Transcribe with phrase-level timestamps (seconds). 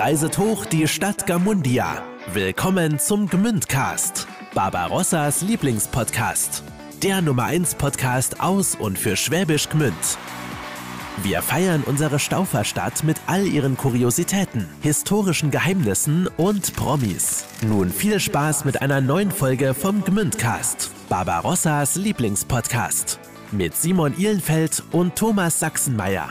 [0.00, 2.02] reiset hoch die Stadt Gamundia.
[2.32, 6.62] Willkommen zum Gmündcast, Barbarossas Lieblingspodcast.
[7.02, 9.94] Der Nummer 1 Podcast aus und für Schwäbisch Gmünd.
[11.22, 17.44] Wir feiern unsere Stauferstadt mit all ihren Kuriositäten, historischen Geheimnissen und Promis.
[17.60, 23.20] Nun viel Spaß mit einer neuen Folge vom Gmündcast, Barbarossas Lieblingspodcast.
[23.52, 26.30] Mit Simon Ihlenfeld und Thomas Sachsenmeier.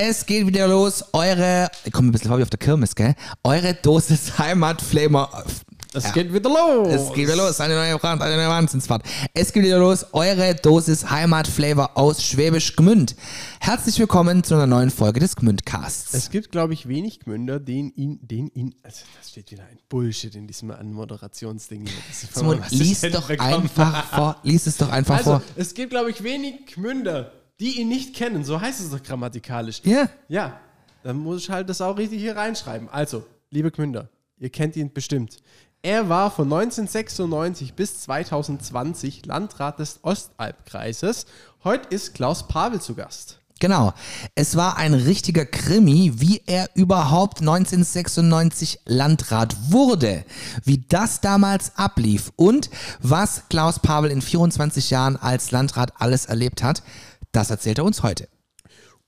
[0.00, 1.04] Es geht wieder los.
[1.12, 3.16] Eure, ich komme ein bisschen vor wie auf der Kirmes, gell?
[3.42, 5.44] Eure Dosis Heimatflamer.
[5.92, 6.10] Es Ja.
[6.12, 6.88] geht wieder los.
[6.88, 9.02] Es geht wieder los, eine neue Brand, eine neue Wahnsinnsfahrt.
[9.34, 13.16] Es geht wieder los, eure Dosis Heimatflavor aus Schwäbisch Gmünd.
[13.58, 16.14] Herzlich willkommen zu einer neuen Folge des Gmündcasts.
[16.14, 19.78] Es gibt, glaube ich, wenig Gmünder, den ihn, den ihn, also das steht wieder ein
[19.88, 21.86] Bullshit in diesem Anmoderationsding
[22.32, 25.42] Simon, lies doch einfach vor, lies es doch einfach Also, vor.
[25.56, 28.44] es gibt, glaube ich, wenig Gmünder, die ihn nicht kennen.
[28.44, 29.80] So heißt es doch grammatikalisch.
[29.84, 30.08] Ja.
[30.28, 30.60] Ja,
[31.02, 32.88] dann muss ich halt das auch richtig hier reinschreiben.
[32.88, 35.38] Also, liebe Gmünder, ihr kennt ihn bestimmt.
[35.82, 41.26] Er war von 1996 bis 2020 Landrat des Ostalbkreises.
[41.62, 43.38] Heute ist Klaus Pavel zu Gast.
[43.60, 43.92] Genau.
[44.34, 50.24] Es war ein richtiger Krimi, wie er überhaupt 1996 Landrat wurde,
[50.64, 56.62] wie das damals ablief und was Klaus Pavel in 24 Jahren als Landrat alles erlebt
[56.62, 56.82] hat.
[57.32, 58.28] Das erzählt er uns heute.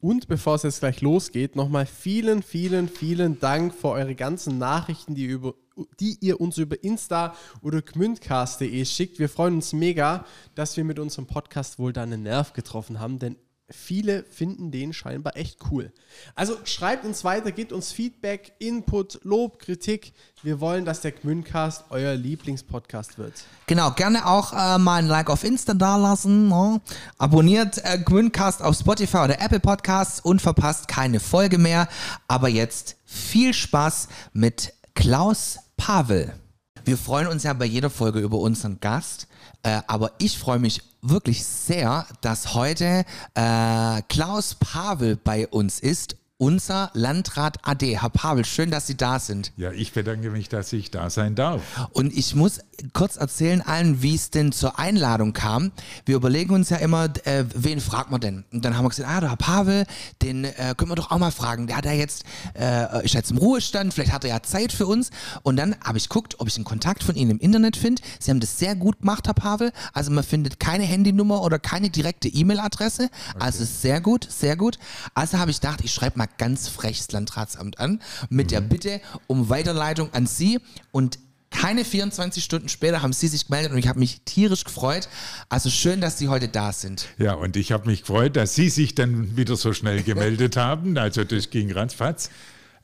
[0.00, 5.14] Und bevor es jetzt gleich losgeht, nochmal vielen, vielen, vielen Dank für eure ganzen Nachrichten,
[5.14, 5.54] die, ihr über,
[6.00, 9.18] die ihr uns über Insta oder gmündcast.de schickt.
[9.18, 13.18] Wir freuen uns mega, dass wir mit unserem Podcast wohl da einen Nerv getroffen haben,
[13.18, 13.36] denn
[13.70, 15.92] viele finden den scheinbar echt cool.
[16.34, 20.12] Also schreibt uns weiter, gebt uns Feedback, Input, Lob, Kritik.
[20.42, 23.34] Wir wollen, dass der Gmündcast euer Lieblingspodcast wird.
[23.66, 26.48] Genau, gerne auch äh, mal ein Like auf Insta dalassen.
[26.48, 26.80] Ne?
[27.18, 31.88] Abonniert äh, Gmündcast auf Spotify oder Apple Podcasts und verpasst keine Folge mehr.
[32.28, 36.34] Aber jetzt viel Spaß mit Klaus Pavel.
[36.84, 39.28] Wir freuen uns ja bei jeder Folge über unseren Gast.
[39.62, 43.04] Äh, aber ich freue mich wirklich sehr, dass heute
[43.34, 48.01] äh, Klaus Pavel bei uns ist, unser Landrat AD.
[48.01, 49.53] Herr Pavel, schön, dass Sie da sind.
[49.59, 51.61] Ja, ich bedanke mich, dass ich da sein darf.
[51.93, 52.61] Und ich muss
[52.95, 55.71] kurz erzählen allen, wie es denn zur Einladung kam.
[56.06, 58.45] Wir überlegen uns ja immer, äh, wen fragt man denn?
[58.53, 59.84] Und dann haben wir gesagt, ah, der Herr Pavel,
[60.23, 61.67] den äh, können wir doch auch mal fragen.
[61.67, 62.25] Der hat ja jetzt,
[62.59, 65.11] äh, ist jetzt im Ruhestand, vielleicht hat er ja Zeit für uns.
[65.43, 68.01] Und dann habe ich geguckt, ob ich einen Kontakt von Ihnen im Internet finde.
[68.19, 69.72] Sie haben das sehr gut gemacht, Herr Pavel.
[69.93, 73.11] Also man findet keine Handynummer oder keine direkte E-Mail-Adresse.
[73.39, 74.78] Also sehr gut, sehr gut.
[75.12, 79.00] Also habe ich gedacht, ich schreibe mal ganz frech das Landratsamt an mit der Bitte
[79.26, 80.60] um Weiterleitung an Sie
[80.92, 81.18] und
[81.50, 85.08] keine 24 Stunden später haben Sie sich gemeldet und ich habe mich tierisch gefreut.
[85.48, 87.08] Also schön, dass Sie heute da sind.
[87.18, 90.96] Ja, und ich habe mich gefreut, dass Sie sich dann wieder so schnell gemeldet haben.
[90.96, 92.30] Also das ging ratzfatz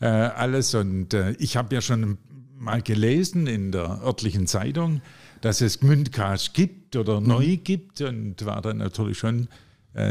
[0.01, 0.75] äh, alles.
[0.75, 2.19] Und äh, ich habe ja schon
[2.59, 5.01] mal gelesen in der örtlichen Zeitung,
[5.41, 9.49] dass es Gmündcast gibt oder neu gibt und war dann natürlich schon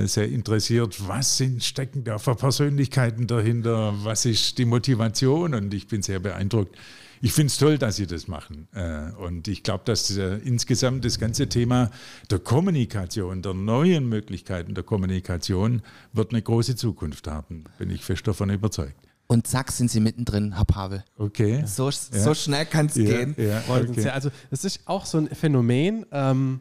[0.08, 5.88] sehr interessiert, was sind, stecken da für Persönlichkeiten dahinter, was ist die Motivation und ich
[5.88, 6.76] bin sehr beeindruckt.
[7.22, 8.68] Ich finde es toll, dass Sie das machen.
[8.74, 11.90] Äh, Und ich glaube, dass äh, insgesamt das ganze Thema
[12.30, 15.82] der Kommunikation, der neuen Möglichkeiten der Kommunikation,
[16.14, 17.64] wird eine große Zukunft haben.
[17.80, 18.96] Bin ich fest davon überzeugt.
[19.28, 21.04] Und zack, sind Sie mittendrin, Herr Pavel.
[21.18, 21.64] Okay.
[21.66, 23.34] So, so schnell kann es Ja, gehen.
[23.38, 24.10] ja, okay.
[24.10, 26.60] Also das ist auch so ein Phänomen, ähm,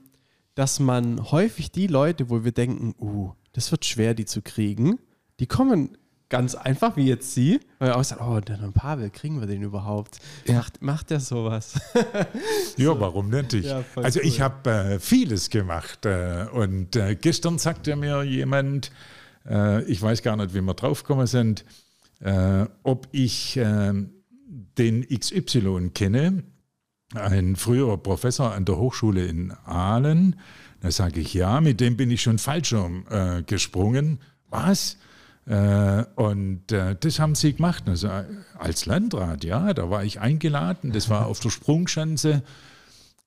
[0.54, 4.98] dass man häufig die Leute, wo wir denken, uh, das wird schwer, die zu kriegen,
[5.40, 5.96] die kommen
[6.28, 9.46] ganz einfach, wie jetzt Sie, weil wir auch sagen, oh, der Herr Pavel, kriegen wir
[9.46, 10.18] den überhaupt?
[10.46, 10.54] Ja.
[10.54, 11.74] Macht, macht der sowas?
[12.76, 13.52] Ja, warum nicht?
[13.52, 14.44] Ich, Ja, also ich cool.
[14.44, 16.04] habe äh, vieles gemacht.
[16.06, 18.90] Äh, und äh, gestern sagte mir jemand,
[19.48, 21.64] äh, ich weiß gar nicht, wie wir draufgekommen sind,
[22.20, 23.92] äh, ob ich äh,
[24.78, 26.42] den XY kenne,
[27.14, 30.36] ein früherer Professor an der Hochschule in Aalen.
[30.80, 34.18] Da sage ich, ja, mit dem bin ich schon Fallschirm äh, gesprungen.
[34.50, 34.98] Was?
[35.46, 37.84] Äh, und äh, das haben sie gemacht.
[37.86, 38.24] Also äh,
[38.58, 40.92] als Landrat, ja, da war ich eingeladen.
[40.92, 42.42] Das war auf der Sprungschanze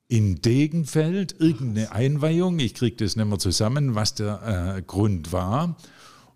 [0.08, 2.60] in Degenfeld, irgendeine Einweihung.
[2.60, 5.76] Ich kriege das nicht mehr zusammen, was der äh, Grund war.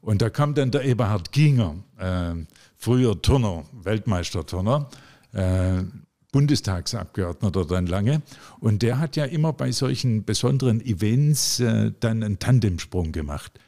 [0.01, 2.33] Und da kam dann der Eberhard Ginger, äh,
[2.75, 4.89] früher Turner, Weltmeisterturner,
[5.33, 5.83] äh,
[6.31, 8.21] Bundestagsabgeordneter dann lange.
[8.59, 13.59] Und der hat ja immer bei solchen besonderen Events äh, dann einen Tandemsprung gemacht.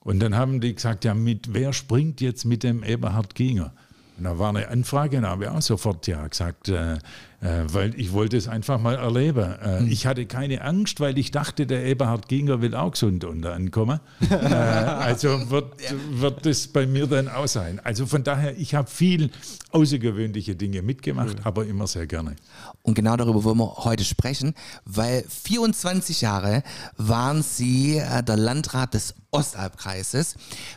[0.00, 3.72] Und dann haben die gesagt, ja, mit wer springt jetzt mit dem Eberhard Ginger?
[4.18, 6.98] Und da war eine Anfrage, da haben wir auch sofort ja gesagt, äh,
[7.40, 9.54] weil ich wollte es einfach mal erleben.
[9.60, 9.90] Äh, Mhm.
[9.90, 14.00] Ich hatte keine Angst, weil ich dachte, der Eberhard Ginger will auch gesund ankommen.
[14.30, 15.72] äh, also wird,
[16.10, 17.80] wird das bei mir dann auch sein.
[17.84, 19.30] Also von daher, ich habe viel
[19.70, 22.36] außergewöhnliche Dinge mitgemacht, aber immer sehr gerne.
[22.82, 24.54] Und genau darüber wollen wir heute sprechen,
[24.84, 26.62] weil 24 Jahre
[26.96, 30.34] waren Sie äh, der Landrat des Ostalbkreises.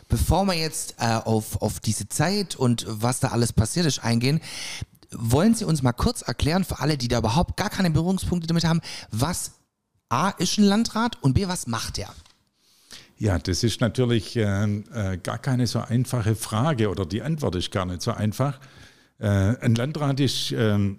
[0.08, 4.40] Bevor wir jetzt äh, auf, auf diese Zeit und was da alles passiert ist eingehen,
[5.18, 8.64] wollen Sie uns mal kurz erklären, für alle, die da überhaupt gar keine Berührungspunkte damit
[8.64, 8.80] haben,
[9.10, 9.52] was
[10.08, 12.14] A ist ein Landrat und B, was macht er?
[13.16, 17.70] Ja, das ist natürlich äh, äh, gar keine so einfache Frage oder die Antwort ist
[17.70, 18.60] gar nicht so einfach.
[19.18, 19.28] Äh,
[19.60, 20.98] ein Landrat ist ähm,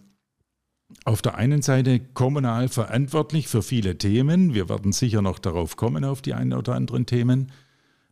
[1.03, 4.53] auf der einen Seite kommunal verantwortlich für viele Themen.
[4.53, 7.51] Wir werden sicher noch darauf kommen, auf die einen oder anderen Themen.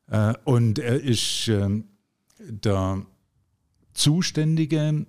[0.08, 1.86] Äh, und er ist ähm,
[2.40, 3.06] der
[3.94, 5.06] Zuständige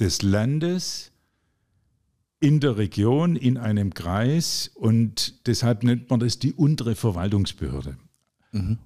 [0.00, 1.12] des Landes
[2.40, 7.96] in der Region, in einem Kreis und deshalb nennt man das die untere Verwaltungsbehörde.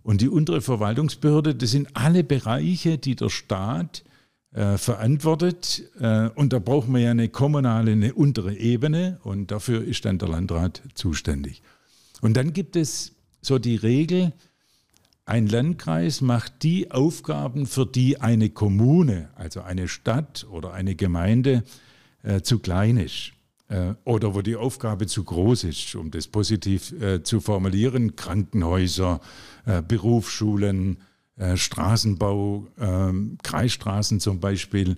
[0.03, 4.05] Und die untere Verwaltungsbehörde, das sind alle Bereiche, die der Staat
[4.53, 5.83] äh, verantwortet.
[5.99, 10.19] Äh, und da brauchen wir ja eine kommunale, eine untere Ebene und dafür ist dann
[10.19, 11.63] der Landrat zuständig.
[12.21, 14.33] Und dann gibt es so die Regel,
[15.27, 21.65] ein Landkreis macht die Aufgaben, für die eine Kommune, also eine Stadt oder eine Gemeinde
[22.23, 23.33] äh, zu klein ist
[23.69, 28.17] äh, oder wo die Aufgabe zu groß ist, um das positiv äh, zu formulieren.
[28.17, 29.21] Krankenhäuser,
[29.65, 30.99] äh, Berufsschulen,
[31.37, 34.97] äh, Straßenbau, ähm, Kreisstraßen zum Beispiel,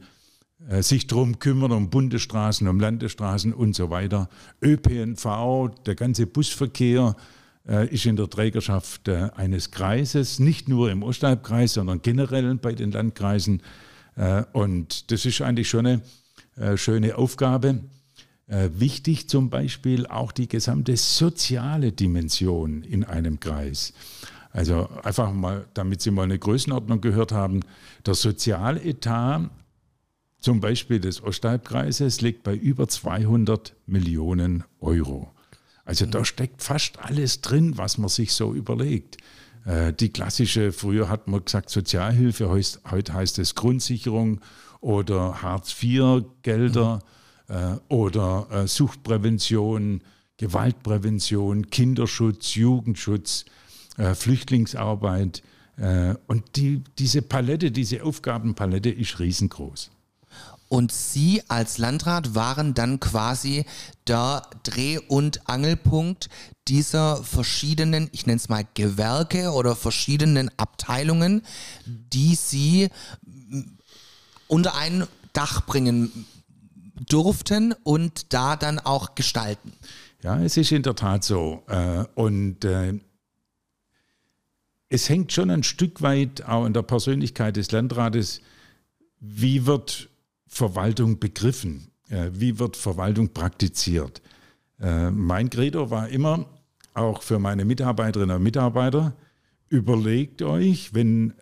[0.68, 4.28] äh, sich darum kümmern, um Bundesstraßen, um Landesstraßen und so weiter.
[4.60, 7.14] ÖPNV, der ganze Busverkehr
[7.66, 12.92] ist in der Trägerschaft äh, eines Kreises, nicht nur im Ostalbkreis, sondern generell bei den
[12.92, 13.60] Landkreisen.
[14.16, 16.02] Äh, und das ist eigentlich schon eine
[16.56, 17.80] äh, schöne Aufgabe.
[18.48, 23.92] Äh, wichtig zum Beispiel auch die gesamte soziale Dimension in einem Kreis.
[24.52, 27.60] Also einfach mal, damit Sie mal eine Größenordnung gehört haben,
[28.06, 29.50] der Sozialetat
[30.40, 35.35] zum Beispiel des Ostalbkreises liegt bei über 200 Millionen Euro.
[35.86, 39.16] Also da steckt fast alles drin, was man sich so überlegt.
[39.64, 44.40] Äh, Die klassische, früher hat man gesagt Sozialhilfe, heust- heute heißt es Grundsicherung
[44.80, 46.98] oder Hartz-IV-Gelder
[47.48, 50.02] äh, oder äh, Suchtprävention,
[50.38, 53.44] Gewaltprävention, Kinderschutz, Jugendschutz,
[53.96, 55.42] äh, Flüchtlingsarbeit.
[55.76, 59.90] Äh, Und die, diese Palette, diese Aufgabenpalette ist riesengroß.
[60.68, 63.64] Und Sie als Landrat waren dann quasi
[64.06, 66.28] der Dreh- und Angelpunkt
[66.68, 71.42] dieser verschiedenen, ich nenne es mal Gewerke oder verschiedenen Abteilungen,
[71.84, 72.88] die Sie
[73.24, 73.78] m,
[74.48, 76.26] unter ein Dach bringen
[77.08, 79.72] durften und da dann auch gestalten.
[80.22, 81.62] Ja, es ist in der Tat so.
[81.68, 82.94] Äh, Und äh,
[84.88, 88.40] es hängt schon ein Stück weit auch an der Persönlichkeit des Landrates,
[89.20, 90.08] wie wird
[90.56, 94.22] Verwaltung begriffen, Äh, wie wird Verwaltung praktiziert.
[94.80, 96.46] Äh, Mein Credo war immer,
[96.94, 99.16] auch für meine Mitarbeiterinnen und Mitarbeiter,
[99.68, 101.34] überlegt euch, wenn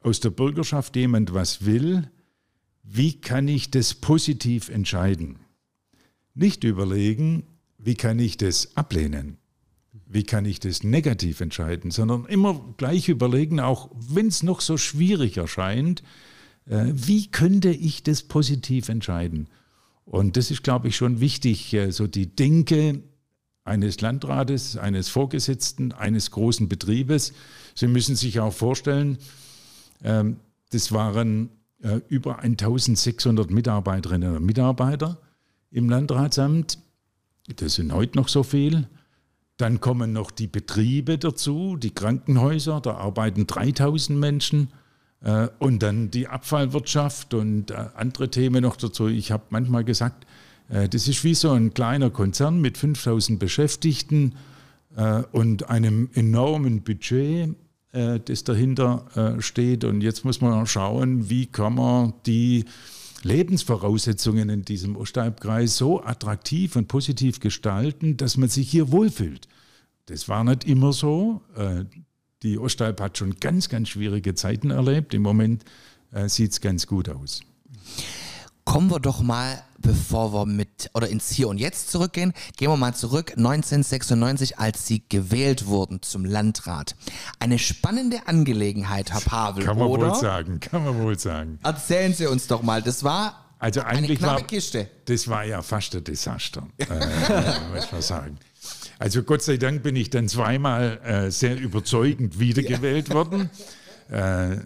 [0.00, 2.10] aus der Bürgerschaft jemand was will,
[2.82, 5.38] wie kann ich das positiv entscheiden?
[6.34, 7.44] Nicht überlegen,
[7.78, 9.38] wie kann ich das ablehnen?
[10.06, 11.90] Wie kann ich das negativ entscheiden?
[11.90, 16.02] Sondern immer gleich überlegen, auch wenn es noch so schwierig erscheint,
[16.66, 19.48] wie könnte ich das positiv entscheiden?
[20.04, 23.02] Und das ist, glaube ich, schon wichtig, äh, so die Denke
[23.64, 27.32] eines Landrates, eines Vorgesetzten, eines großen Betriebes.
[27.74, 29.18] Sie müssen sich auch vorstellen,
[30.02, 30.36] ähm,
[30.70, 31.48] das waren
[31.82, 35.18] äh, über 1600 Mitarbeiterinnen und Mitarbeiter
[35.70, 36.78] im Landratsamt.
[37.56, 38.88] Das sind heute noch so viel.
[39.56, 44.72] Dann kommen noch die Betriebe dazu, die Krankenhäuser, da arbeiten 3000 Menschen.
[45.24, 49.08] Äh, Und dann die Abfallwirtschaft und äh, andere Themen noch dazu.
[49.08, 50.26] Ich habe manchmal gesagt,
[50.68, 54.36] äh, das ist wie so ein kleiner Konzern mit 5000 Beschäftigten
[55.32, 57.56] und einem enormen Budget,
[57.90, 59.82] das dahinter steht.
[59.82, 62.64] Und jetzt muss man schauen, wie kann man die
[63.24, 69.48] Lebensvoraussetzungen in diesem Ostalbkreis so attraktiv und positiv gestalten, dass man sich hier wohlfühlt.
[70.06, 71.42] Das war nicht immer so.
[72.44, 75.14] Die Ostalb hat schon ganz, ganz schwierige Zeiten erlebt.
[75.14, 75.64] Im Moment
[76.12, 77.40] äh, sieht es ganz gut aus.
[78.64, 82.76] Kommen wir doch mal, bevor wir mit oder ins Hier und Jetzt zurückgehen, gehen wir
[82.76, 86.96] mal zurück 1996, als Sie gewählt wurden zum Landrat.
[87.40, 90.08] Eine spannende Angelegenheit, Herr Pavel, Kann man oder?
[90.10, 91.58] wohl sagen, kann man wohl sagen.
[91.62, 94.90] Erzählen Sie uns doch mal, das war Also eigentlich knappe war Kiste.
[95.06, 96.84] das war ja fast ein Desaster, äh,
[97.74, 98.38] muss man sagen.
[99.04, 103.50] Also Gott sei Dank bin ich dann zweimal äh, sehr überzeugend wiedergewählt worden.
[104.10, 104.58] Äh,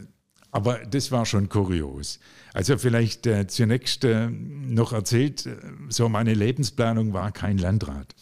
[0.51, 2.19] aber das war schon kurios.
[2.53, 5.57] Also vielleicht äh, zunächst äh, noch erzählt, äh,
[5.91, 8.17] so meine Lebensplanung war kein Landrat,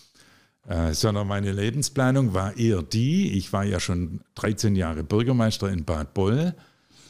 [0.68, 5.85] äh, sondern meine Lebensplanung war eher die, ich war ja schon 13 Jahre Bürgermeister in
[5.87, 6.54] Bad Boll,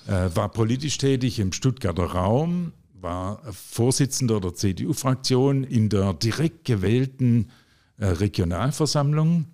[0.07, 7.66] war politisch tätig im Stuttgarter Raum, war Vorsitzender der CDU-Fraktion in der direkt gewählten äh,
[7.99, 9.47] Regionalversammlung.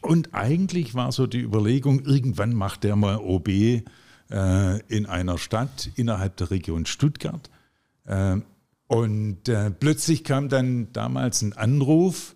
[0.00, 3.82] Und eigentlich war so die Überlegung, irgendwann macht der mal OB äh,
[4.88, 7.50] in einer Stadt innerhalb der Region Stuttgart.
[8.04, 8.38] Äh,
[8.86, 12.34] und äh, plötzlich kam dann damals ein Anruf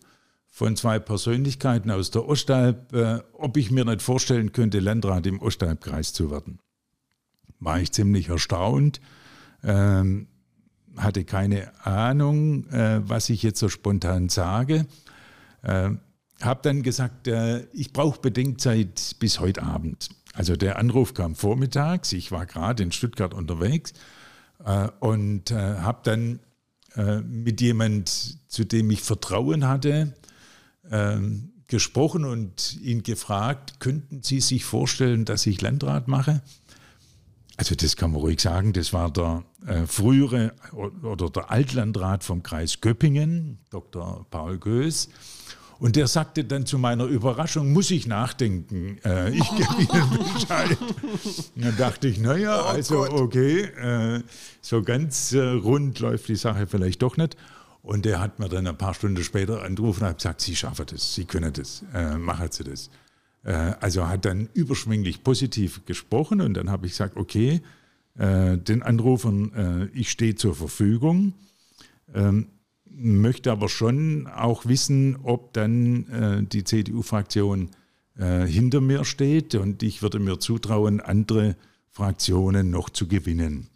[0.51, 5.41] von zwei Persönlichkeiten aus der Ostalb, äh, ob ich mir nicht vorstellen könnte, Landrat im
[5.41, 6.59] Ostalbkreis zu werden.
[7.59, 9.01] War ich ziemlich erstaunt,
[9.65, 10.27] ähm,
[10.99, 14.85] hatte keine Ahnung, äh, was ich jetzt so spontan sage.
[15.63, 15.91] Äh,
[16.41, 20.11] habe dann gesagt, äh, ich brauche Bedenkzeit bis heute Abend.
[20.35, 23.93] Also der Anruf kam vormittags, ich war gerade in Stuttgart unterwegs
[24.65, 26.41] äh, und äh, habe dann
[26.97, 30.15] äh, mit jemand, zu dem ich Vertrauen hatte,
[30.91, 36.43] ähm, gesprochen und ihn gefragt, könnten Sie sich vorstellen, dass ich Landrat mache?
[37.57, 40.53] Also das kann man ruhig sagen, das war der äh, frühere
[41.03, 44.27] oder der Altlandrat vom Kreis Göppingen, Dr.
[44.31, 45.09] Paul Göß.
[45.79, 50.79] Und der sagte dann zu meiner Überraschung, muss ich nachdenken, äh, ich gebe Ihnen Bescheid.
[51.57, 53.11] dann dachte ich, naja, Oh also Gott.
[53.11, 54.23] okay, äh,
[54.61, 57.37] so ganz äh, rund läuft die Sache vielleicht doch nicht.
[57.83, 60.87] Und der hat mir dann ein paar Stunden später angerufen und hat gesagt, Sie schaffen
[60.89, 62.89] das, Sie können das, äh, machen Sie das.
[63.45, 67.61] Äh, also hat dann überschwänglich positiv gesprochen und dann habe ich gesagt, okay,
[68.17, 71.35] äh, den Anrufern, äh, ich stehe zur Verfügung,
[72.15, 72.49] ähm,
[72.85, 77.71] möchte aber schon auch wissen, ob dann die CDU-Fraktion
[78.15, 81.57] hinter mir steht und ich würde mir zutrauen, andere
[81.89, 83.69] Fraktionen noch zu gewinnen.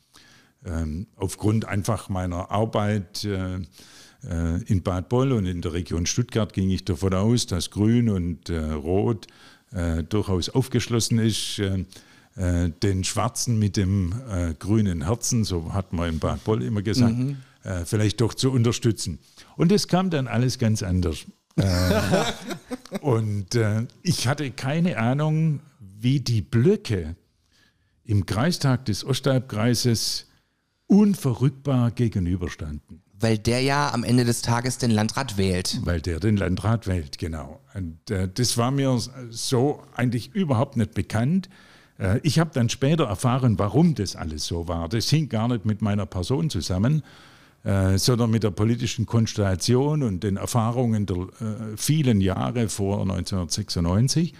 [0.67, 6.85] Ähm, aufgrund einfach meiner Arbeit in Bad Boll und in der Region Stuttgart ging ich
[6.85, 9.29] davon aus, dass Grün und Rot
[9.73, 11.85] äh, durchaus aufgeschlossen ist, äh,
[12.37, 16.83] äh, den Schwarzen mit dem äh, grünen Herzen, so hat man in Bad Boll immer
[16.83, 17.17] gesagt,
[17.63, 19.19] äh, vielleicht doch zu unterstützen.
[19.57, 21.25] Und es kam dann alles ganz anders.
[23.01, 23.59] Und
[24.03, 27.17] ich hatte keine Ahnung, wie die Blöcke
[28.05, 30.27] im Kreistag des Ostalbkreises
[30.87, 33.01] unverrückbar gegenüberstanden.
[33.19, 35.81] Weil der ja am Ende des Tages den Landrat wählt.
[35.85, 37.61] Weil der den Landrat wählt, genau.
[37.75, 38.99] Und äh, das war mir
[39.31, 41.49] so eigentlich überhaupt nicht bekannt.
[41.99, 44.89] Äh, ich habe dann später erfahren, warum das alles so war.
[44.89, 47.03] Das hing gar nicht mit meiner Person zusammen,
[47.65, 54.35] äh, sondern mit der politischen Konstellation und den Erfahrungen der äh, vielen Jahre vor 1996.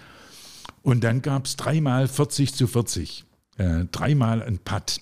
[0.83, 3.25] Und dann gab es dreimal 40 zu 40,
[3.57, 5.01] äh, dreimal ein Patt.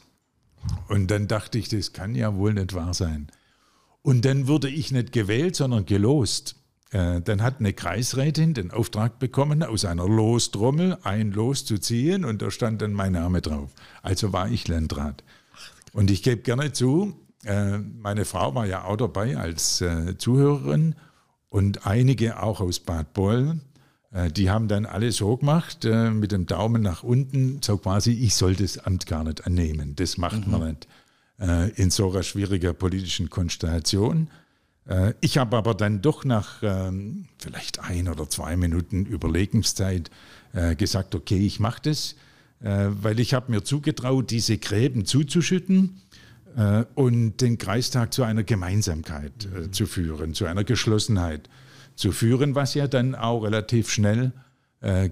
[0.88, 3.28] Und dann dachte ich, das kann ja wohl nicht wahr sein.
[4.06, 6.58] Und dann wurde ich nicht gewählt, sondern gelost.
[6.92, 12.24] Äh, dann hat eine Kreisrätin den Auftrag bekommen, aus einer Lostrommel ein Los zu ziehen
[12.24, 13.72] und da stand dann mein Name drauf.
[14.04, 15.24] Also war ich Landrat.
[15.92, 20.94] Und ich gebe gerne zu, äh, meine Frau war ja auch dabei als äh, Zuhörerin
[21.50, 23.60] und einige auch aus Bad Boll.
[24.34, 28.56] Die haben dann alle so gemacht, mit dem Daumen nach unten, so quasi, ich soll
[28.56, 29.98] das Amt gar nicht annehmen.
[29.98, 30.88] Das macht man nicht
[31.40, 34.30] äh, in so einer schwierigen politischen Konstellation.
[34.88, 40.12] Äh, Ich habe aber dann doch nach ähm, vielleicht ein oder zwei Minuten Überlegungszeit
[40.54, 42.16] äh, gesagt, okay, ich mache das,
[42.62, 46.02] äh, weil ich habe mir zugetraut, diese Gräben zuzuschütten
[46.56, 51.50] äh, und den Kreistag zu einer Gemeinsamkeit äh, zu führen, zu einer Geschlossenheit
[51.96, 54.34] zu führen, was ja dann auch relativ schnell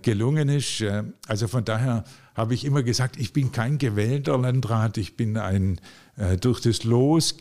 [0.01, 0.82] gelungen ist.
[0.82, 2.03] Äh, Also von daher
[2.36, 5.80] habe ich immer gesagt, ich bin kein gewählter Landrat, ich bin ein
[6.18, 7.36] äh, durch das Los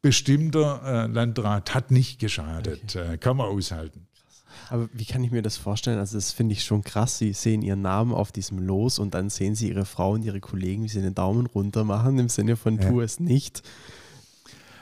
[0.00, 4.06] bestimmter äh, Landrat, hat nicht geschadet, äh, kann man aushalten.
[4.68, 5.98] Aber wie kann ich mir das vorstellen?
[5.98, 7.18] Also, das finde ich schon krass.
[7.18, 10.40] Sie sehen ihren Namen auf diesem Los und dann sehen sie ihre Frau und ihre
[10.40, 13.62] Kollegen, wie sie den Daumen runter machen, im Sinne von tu es nicht.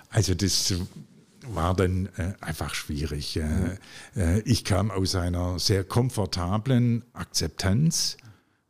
[0.09, 0.75] Also das
[1.55, 3.37] war dann äh, einfach schwierig.
[3.37, 3.77] Äh,
[4.17, 8.17] äh, ich kam aus einer sehr komfortablen Akzeptanz,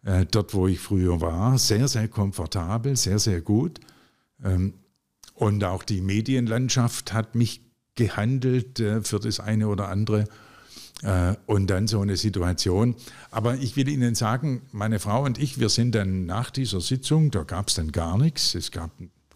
[0.05, 3.81] äh, dort wo ich früher war, sehr, sehr komfortabel, sehr, sehr gut.
[4.43, 4.75] Ähm,
[5.35, 7.63] und auch die Medienlandschaft hat mich
[7.95, 10.25] gehandelt äh, für das eine oder andere.
[11.03, 12.95] Äh, Und dann so eine Situation.
[13.31, 17.31] Aber ich will Ihnen sagen, meine Frau und ich, wir sind dann nach dieser Sitzung,
[17.31, 18.55] da gab es dann gar nichts.
[18.55, 18.91] Es gab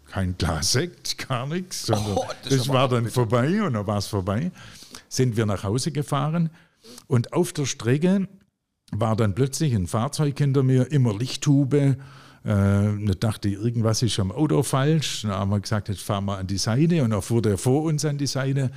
[0.09, 3.97] kein Glas Sekt, gar nichts, sondern Oh, das das war dann vorbei und dann war
[3.97, 4.51] es vorbei.
[5.09, 6.49] Sind wir nach Hause gefahren
[7.07, 8.27] und auf der Strecke
[8.91, 11.97] war dann plötzlich ein Fahrzeug hinter mir, immer Lichthube.
[12.43, 15.23] Äh, da dachte ich, irgendwas ist am Auto falsch.
[15.23, 17.83] Dann haben wir gesagt, jetzt fahren wir an die Seite und dann fuhr der vor
[17.83, 18.71] uns an die Seite.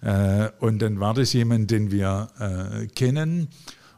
[0.00, 3.48] Äh, und dann war das jemand, den wir äh, kennen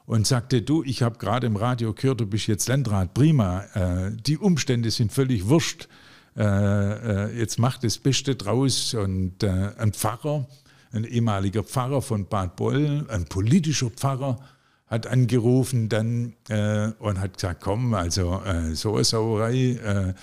[0.07, 3.63] und sagte, du, ich habe gerade im Radio gehört, du bist jetzt Landrat, prima.
[3.75, 5.89] Äh, die Umstände sind völlig wurscht.
[6.37, 8.95] Äh, äh, jetzt mach das Beste draus.
[8.95, 10.47] Und äh, ein Pfarrer,
[10.93, 14.39] ein ehemaliger Pfarrer von Bad Boll, ein politischer Pfarrer,
[14.87, 20.15] hat angerufen dann äh, und hat gesagt, komm, also äh, so eine Sauerei,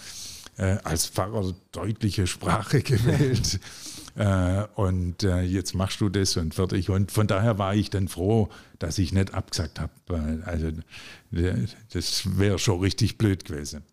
[0.57, 3.59] äh, als Pfarrer deutliche Sprache gewählt.
[4.15, 6.89] Äh, und jetzt machst du das und fertig.
[6.89, 10.41] Und von daher war ich dann froh, dass ich nicht abgesagt habe.
[10.45, 10.71] Also
[11.93, 13.83] das wäre schon richtig blöd gewesen.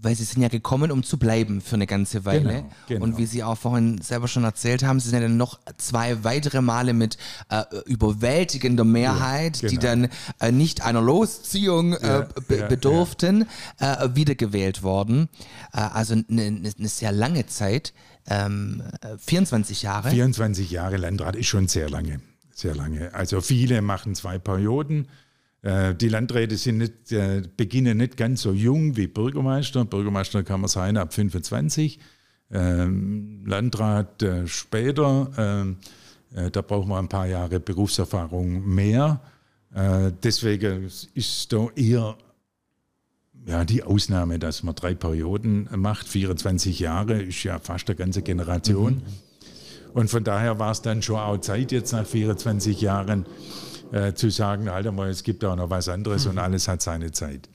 [0.00, 2.42] Weil sie sind ja gekommen, um zu bleiben für eine ganze Weile.
[2.62, 3.04] Genau, genau.
[3.04, 6.22] Und wie Sie auch vorhin selber schon erzählt haben, sie sind ja dann noch zwei
[6.22, 7.18] weitere Male mit
[7.50, 9.88] äh, überwältigender Mehrheit, Ja, die genau.
[9.90, 10.08] dann
[10.40, 13.46] äh, nicht einer Losziehung äh, Ja, be ja, bedurften,
[13.80, 15.28] Äh, wiedergewählt worden.
[15.72, 17.92] Äh, also eine, eine eine sehr lange Zeit,
[18.28, 20.10] ähm, äh, 24 Jahre.
[20.10, 22.20] 24 Jahre Landrat ist schon sehr lange.
[22.54, 23.14] Sehr lange.
[23.14, 25.08] Also viele machen zwei Perioden.
[25.62, 29.84] Äh, Die Landräte sind nicht, äh, beginnen nicht ganz so jung wie Bürgermeister.
[29.84, 31.98] Bürgermeister kann man sein ab 25.
[32.50, 35.30] Ähm, Landrat äh, später.
[35.36, 35.76] ähm,
[36.34, 39.20] äh, Da braucht man ein paar Jahre Berufserfahrung mehr.
[39.74, 40.84] Äh, Deswegen
[41.14, 42.16] ist da eher
[43.46, 46.06] ja, die Ausnahme, dass man drei Perioden macht.
[46.08, 49.02] 24 Jahre ist ja fast eine ganze Generation.
[49.94, 53.26] Und von daher war es dann schon auch Zeit, jetzt nach 24 Jahren
[53.92, 57.12] äh, zu sagen, Alter mal, es gibt auch noch was anderes und alles hat seine
[57.12, 57.48] Zeit.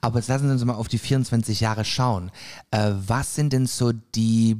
[0.00, 2.30] Aber jetzt lassen Sie uns mal auf die 24 Jahre schauen.
[2.70, 4.56] Äh, was sind denn so die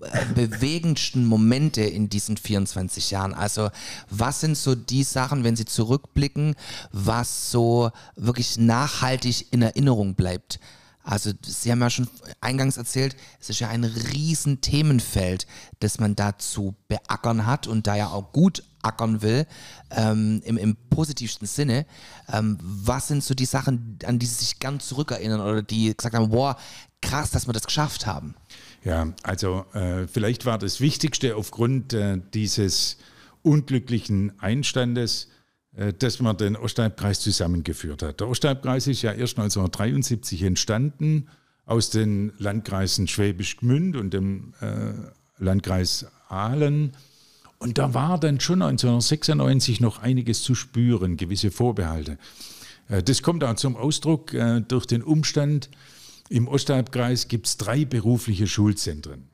[0.00, 3.34] äh, bewegendsten Momente in diesen 24 Jahren?
[3.34, 3.70] Also
[4.10, 6.54] was sind so die Sachen, wenn Sie zurückblicken,
[6.92, 10.60] was so wirklich nachhaltig in Erinnerung bleibt?
[11.02, 12.08] Also Sie haben ja schon
[12.40, 15.46] eingangs erzählt, es ist ja ein riesen Themenfeld,
[15.80, 19.46] das man da zu beackern hat und da ja auch gut ackern will,
[19.90, 21.86] ähm, im, im positivsten Sinne.
[22.32, 26.14] Ähm, was sind so die Sachen, an die Sie sich gern zurückerinnern oder die gesagt
[26.14, 26.56] haben, boah,
[27.00, 28.34] krass, dass wir das geschafft haben?
[28.84, 32.98] Ja, also äh, vielleicht war das Wichtigste aufgrund äh, dieses
[33.42, 35.28] unglücklichen Einstandes,
[35.76, 38.20] äh, dass man den Ostalbkreis zusammengeführt hat.
[38.20, 41.28] Der Ostalbkreis ist ja erst 1973 entstanden
[41.66, 44.92] aus den Landkreisen Schwäbisch Gmünd und dem äh,
[45.38, 46.92] Landkreis Aalen.
[47.64, 52.18] Und da war dann schon 1996 noch einiges zu spüren, gewisse Vorbehalte.
[52.88, 55.70] Äh, Das kommt auch zum Ausdruck äh, durch den Umstand,
[56.28, 59.28] im Ostalbkreis gibt es drei berufliche Schulzentren.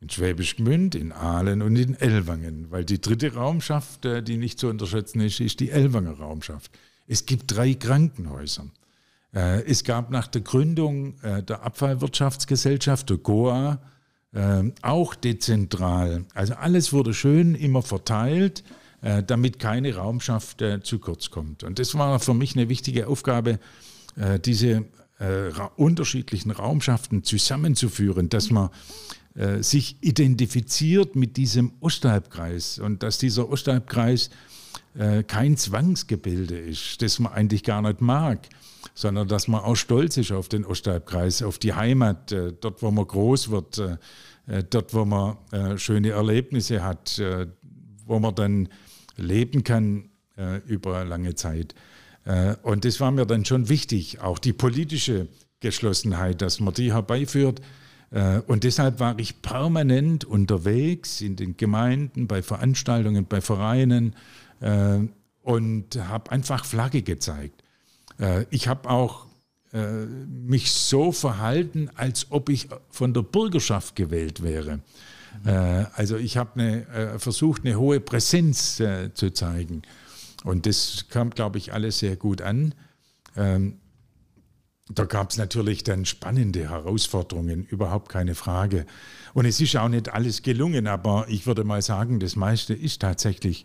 [0.00, 2.70] In Schwäbisch Gmünd, in Aalen und in Ellwangen.
[2.70, 6.70] Weil die dritte Raumschaft, äh, die nicht zu unterschätzen ist, ist die Ellwanger Raumschaft.
[7.08, 8.66] Es gibt drei Krankenhäuser.
[9.30, 13.78] Es gab nach der Gründung der Abfallwirtschaftsgesellschaft, der GOA,
[14.82, 16.24] auch dezentral.
[16.34, 18.62] Also alles wurde schön immer verteilt,
[19.00, 21.62] äh, damit keine Raumschaft äh, zu kurz kommt.
[21.62, 23.60] Und das war für mich eine wichtige Aufgabe,
[24.16, 24.84] äh, diese
[25.74, 28.70] unterschiedlichen Raumschaften zusammenzuführen, dass man
[29.58, 34.30] sich identifiziert mit diesem Ostalbkreis und dass dieser Ostalbkreis
[35.26, 38.48] kein Zwangsgebilde ist, das man eigentlich gar nicht mag,
[38.94, 43.04] sondern dass man auch stolz ist auf den Ostalbkreis, auf die Heimat, dort, wo man
[43.04, 43.82] groß wird,
[44.70, 47.46] dort, wo man äh, schöne Erlebnisse hat, äh,
[48.06, 48.68] wo man dann
[49.16, 51.74] leben kann äh, über lange Zeit.
[52.24, 55.28] Äh, und das war mir dann schon wichtig, auch die politische
[55.60, 57.60] Geschlossenheit, dass man die herbeiführt.
[58.10, 64.14] Äh, Und deshalb war ich permanent unterwegs in den Gemeinden, bei Veranstaltungen, bei Vereinen
[64.60, 65.00] äh,
[65.42, 67.62] und habe einfach Flagge gezeigt.
[68.18, 69.27] Äh, Ich habe auch äh,
[69.72, 74.80] mich so verhalten, als ob ich von der Bürgerschaft gewählt wäre.
[75.44, 79.82] Äh, Also ich habe eine, äh, versucht, eine hohe Präsenz äh, zu zeigen.
[80.44, 82.74] Und das kam, glaube ich, alles sehr gut an.
[83.36, 83.78] Ähm,
[84.90, 88.86] da gab es natürlich dann spannende Herausforderungen, überhaupt keine Frage.
[89.34, 93.02] Und es ist auch nicht alles gelungen, aber ich würde mal sagen, das meiste ist
[93.02, 93.64] tatsächlich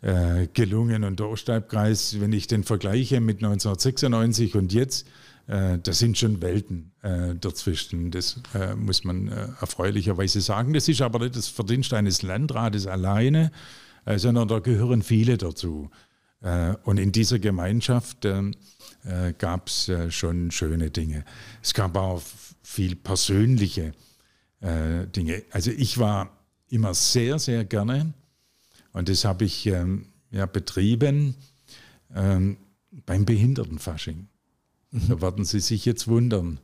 [0.00, 1.04] äh, gelungen.
[1.04, 5.06] Und der Ostalbkreis, wenn ich den vergleiche mit 1996 und jetzt,
[5.46, 8.10] äh, da sind schon Welten äh, dazwischen.
[8.10, 10.72] Das äh, muss man äh, erfreulicherweise sagen.
[10.72, 13.50] Das ist aber nicht das Verdienst eines Landrates alleine,
[14.06, 15.90] äh, sondern da gehören viele dazu.
[16.40, 18.26] Äh, Und in dieser Gemeinschaft
[19.36, 21.26] gab es schon schöne Dinge.
[21.62, 22.22] Es gab auch
[22.62, 23.92] viel persönliche
[24.62, 25.42] Dinge.
[25.50, 26.30] Also ich war
[26.70, 28.14] immer sehr, sehr gerne
[28.94, 31.34] und das habe ich ähm, ja, betrieben
[32.14, 32.56] ähm,
[33.04, 34.28] beim Behindertenfasching.
[34.94, 35.08] Mhm.
[35.08, 36.60] Da werden Sie sich jetzt wundern.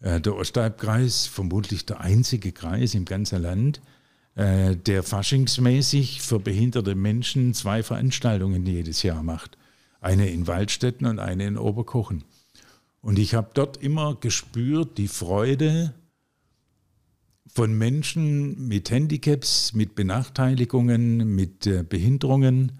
[0.00, 3.82] Äh, der Ostalbkreis, vermutlich der einzige Kreis im ganzen Land,
[4.34, 9.58] äh, der faschingsmäßig für behinderte Menschen zwei Veranstaltungen jedes Jahr macht.
[10.00, 12.24] Eine in Waldstätten und eine in Oberkochen.
[13.00, 15.92] Und ich habe dort immer gespürt die Freude
[17.48, 22.72] von Menschen mit Handicaps, mit Benachteiligungen, mit äh, Behinderungen.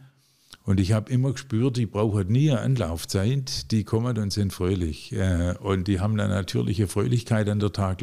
[0.64, 5.12] Und ich habe immer gespürt, die brauchen nie eine Anlaufzeit, die kommen und sind fröhlich.
[5.12, 8.02] Äh, und die haben eine natürliche Fröhlichkeit an der Tag.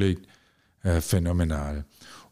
[0.82, 1.86] Äh, phänomenal.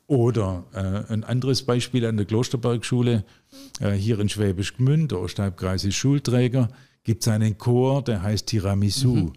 [0.07, 3.25] Oder äh, ein anderes Beispiel an der Klosterbergschule,
[3.81, 6.69] äh, hier in Schwäbisch Gmünd, der Ostalbkreis ist Schulträger,
[7.03, 9.15] gibt es einen Chor, der heißt Tiramisu.
[9.15, 9.33] Mhm.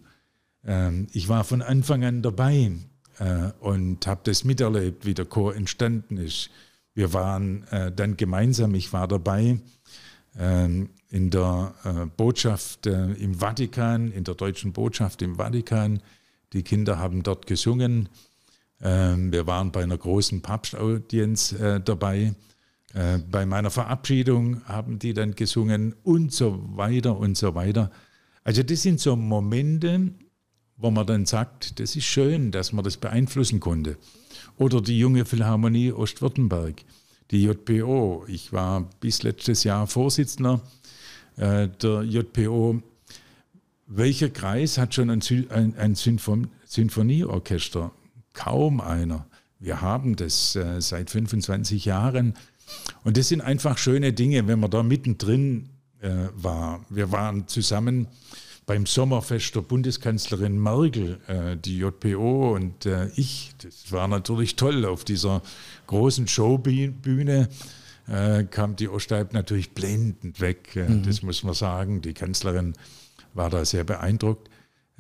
[0.65, 2.71] Ähm, ich war von Anfang an dabei
[3.19, 6.51] äh, und habe das miterlebt, wie der Chor entstanden ist.
[6.93, 9.61] Wir waren dann gemeinsam, ich war dabei
[10.35, 16.01] in der äh, Botschaft äh, im Vatikan, in der deutschen Botschaft im Vatikan.
[16.53, 18.09] Die Kinder haben dort gesungen.
[18.81, 22.35] Ähm, wir waren bei einer großen Papstaudienz äh, dabei.
[23.31, 27.93] Bei meiner Verabschiedung haben die dann gesungen und so weiter und so weiter.
[28.43, 30.11] Also das sind so Momente,
[30.77, 33.97] wo man dann sagt, das ist schön, dass man das beeinflussen konnte.
[34.57, 36.83] Oder die junge Philharmonie Ostwürttemberg,
[37.31, 38.25] die JPO.
[38.29, 40.61] Ich war bis letztes Jahr Vorsitzender
[41.37, 42.83] äh, der JPO.
[43.87, 47.93] Welcher Kreis hat schon ein, ein, ein Sinfonieorchester?
[48.33, 49.27] Kaum einer.
[49.59, 52.35] Wir haben das äh, seit 25 Jahren.
[53.05, 56.85] Und das sind einfach schöne Dinge, wenn man da mittendrin äh, war.
[56.89, 58.07] Wir waren zusammen
[58.71, 63.51] beim Sommerfest der Bundeskanzlerin Merkel, äh, die JPO und äh, ich.
[63.61, 64.85] Das war natürlich toll.
[64.85, 65.43] Auf dieser
[65.89, 67.49] großen Showbühne
[68.07, 70.77] äh, kam die Ostalb natürlich blendend weg.
[70.77, 71.03] Äh, mhm.
[71.03, 72.01] Das muss man sagen.
[72.01, 72.75] Die Kanzlerin
[73.35, 74.49] war da sehr beeindruckt.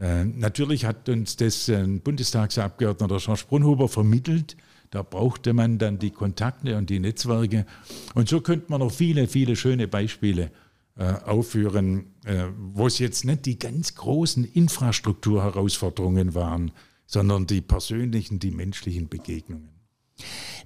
[0.00, 4.56] Äh, natürlich hat uns das ein Bundestagsabgeordneter Jean Brunhuber vermittelt.
[4.90, 7.66] Da brauchte man dann die Kontakte und die Netzwerke.
[8.14, 10.69] Und so könnte man noch viele, viele schöne Beispiele äh,
[11.04, 16.72] aufführen, äh, wo es jetzt nicht die ganz großen Infrastrukturherausforderungen waren,
[17.06, 19.70] sondern die persönlichen, die menschlichen Begegnungen.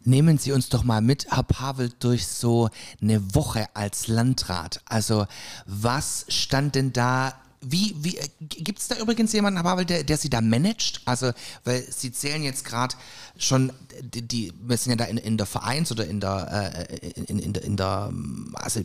[0.02, 2.68] Nehmen Sie uns doch mal mit, Herr Pavel, durch so
[3.00, 4.82] eine Woche als Landrat.
[4.84, 5.26] Also
[5.66, 7.34] was stand denn da
[7.66, 11.00] wie, wie gibt es da übrigens jemanden, Herr Pavel, der, der Sie da managt?
[11.06, 11.32] Also,
[11.64, 12.94] weil Sie zählen jetzt gerade
[13.38, 17.22] schon, die, die, wir sind ja da in, in der Vereins- oder in der, äh,
[17.22, 18.12] in, in, in der,
[18.54, 18.80] also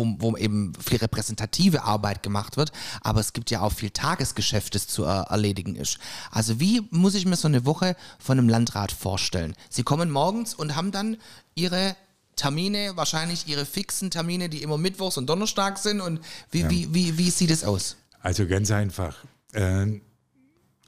[0.00, 4.74] wo, wo eben viel repräsentative Arbeit gemacht wird, aber es gibt ja auch viel Tagesgeschäft,
[4.74, 5.98] das zu äh, erledigen ist.
[6.30, 9.54] Also wie muss ich mir so eine Woche von einem Landrat vorstellen?
[9.68, 11.16] Sie kommen morgens und haben dann
[11.54, 11.96] ihre
[12.36, 16.70] Termine, wahrscheinlich ihre fixen Termine, die immer Mittwochs und Donnerstag sind und wie, ja.
[16.70, 17.96] wie, wie, wie sieht es aus?
[18.22, 19.16] Also ganz einfach.
[19.52, 20.00] Äh,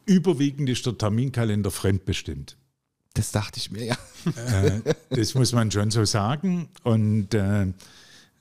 [0.07, 2.57] überwiegend ist der Terminkalender fremdbestimmt.
[3.15, 3.97] Das dachte ich mir, ja.
[4.37, 6.69] Äh, das muss man schon so sagen.
[6.83, 7.67] Und äh,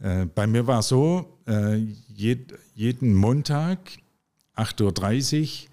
[0.01, 1.75] äh, bei mir war so, äh,
[2.13, 3.79] jed, jeden Montag
[4.55, 5.69] 8.30 Uhr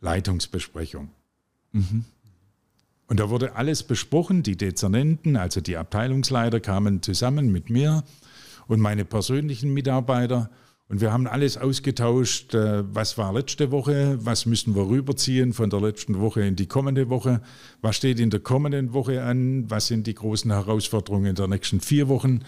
[0.00, 1.10] Leitungsbesprechung.
[1.72, 2.04] Mhm.
[3.06, 4.42] Und da wurde alles besprochen.
[4.42, 8.04] Die Dezernenten, also die Abteilungsleiter, kamen zusammen mit mir
[8.66, 10.50] und meine persönlichen Mitarbeiter.
[10.88, 15.68] Und wir haben alles ausgetauscht, äh, was war letzte Woche, was müssen wir rüberziehen von
[15.68, 17.42] der letzten Woche in die kommende Woche,
[17.82, 22.08] was steht in der kommenden Woche an, was sind die großen Herausforderungen der nächsten vier
[22.08, 22.40] Wochen.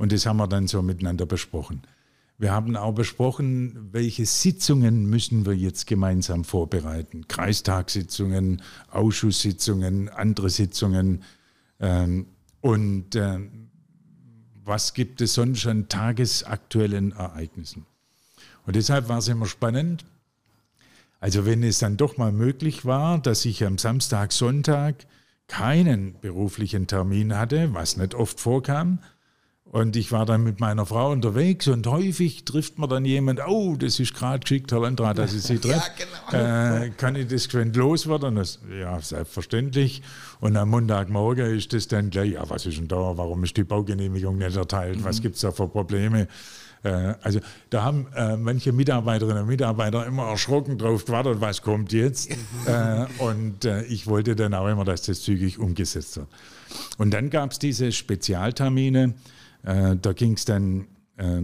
[0.00, 1.82] Und das haben wir dann so miteinander besprochen.
[2.38, 7.28] Wir haben auch besprochen, welche Sitzungen müssen wir jetzt gemeinsam vorbereiten.
[7.28, 11.22] Kreistagssitzungen, Ausschusssitzungen, andere Sitzungen.
[11.80, 12.28] Ähm,
[12.62, 13.40] und äh,
[14.64, 17.84] was gibt es sonst an tagesaktuellen Ereignissen?
[18.64, 20.06] Und deshalb war es immer spannend.
[21.20, 25.04] Also wenn es dann doch mal möglich war, dass ich am Samstag, Sonntag
[25.46, 29.00] keinen beruflichen Termin hatte, was nicht oft vorkam,
[29.72, 33.76] und ich war dann mit meiner Frau unterwegs und häufig trifft man dann jemand, oh,
[33.76, 35.90] das ist gerade geschickt, Herr Landrat, dass ich Sie treffe.
[36.32, 36.84] ja, genau.
[36.84, 38.34] äh, kann ich das geschwind loswerden?
[38.34, 40.02] Das, ja, selbstverständlich.
[40.40, 42.96] Und am Montagmorgen ist das dann gleich, ja, was ist denn da?
[42.96, 44.98] Warum ist die Baugenehmigung nicht erteilt?
[44.98, 45.04] Mhm.
[45.04, 46.26] Was gibt es da für Probleme?
[46.82, 47.38] Äh, also
[47.70, 52.30] da haben äh, manche Mitarbeiterinnen und Mitarbeiter immer erschrocken drauf gewartet, was kommt jetzt.
[52.66, 56.26] äh, und äh, ich wollte dann auch immer, dass das zügig umgesetzt wird.
[56.98, 59.14] Und dann gab es diese Spezialtermine,
[59.64, 61.40] äh, da ging es dann, äh,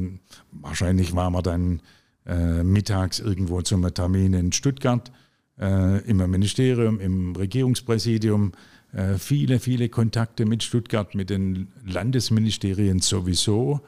[0.52, 1.82] wahrscheinlich waren wir dann
[2.26, 5.12] äh, mittags irgendwo zum Termin in Stuttgart
[5.60, 8.52] äh, im Ministerium, im Regierungspräsidium,
[8.92, 13.80] äh, viele, viele Kontakte mit Stuttgart, mit den Landesministerien sowieso.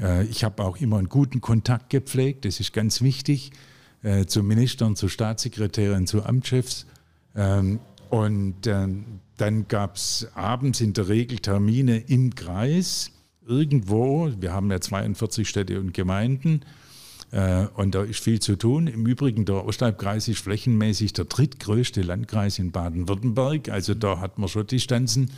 [0.00, 3.52] Äh, ich habe auch immer einen guten Kontakt gepflegt, das ist ganz wichtig,
[4.02, 6.86] äh, zu Ministern, zu Staatssekretären, zu Amtschefs.
[7.34, 13.10] Ähm, und ähm, dann gab es abends in der Regel Termine im Kreis,
[13.46, 14.30] irgendwo.
[14.38, 16.60] Wir haben ja 42 Städte und Gemeinden.
[17.30, 18.86] Äh, und da ist viel zu tun.
[18.86, 23.68] Im Übrigen, der Ostalbkreis ist flächenmäßig der drittgrößte Landkreis in Baden-Württemberg.
[23.68, 25.30] Also da hat man schon Distanzen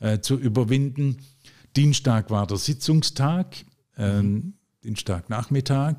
[0.00, 1.18] äh, zu überwinden.
[1.76, 3.56] Dienstag war der Sitzungstag,
[3.96, 5.96] ähm, Dienstagnachmittag.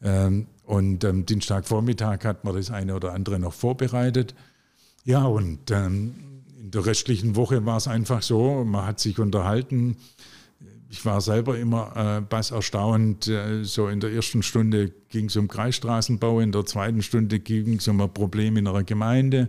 [0.00, 4.34] Ähm, und ähm, Dienstagvormittag hat man das eine oder andere noch vorbereitet.
[5.04, 6.14] Ja, und ähm,
[6.60, 9.96] in der restlichen Woche war es einfach so, man hat sich unterhalten.
[10.90, 13.28] Ich war selber immer äh, bass erstaunt.
[13.28, 17.74] Äh, so in der ersten Stunde ging es um Kreisstraßenbau, in der zweiten Stunde ging
[17.74, 19.48] es um ein Problem in einer Gemeinde,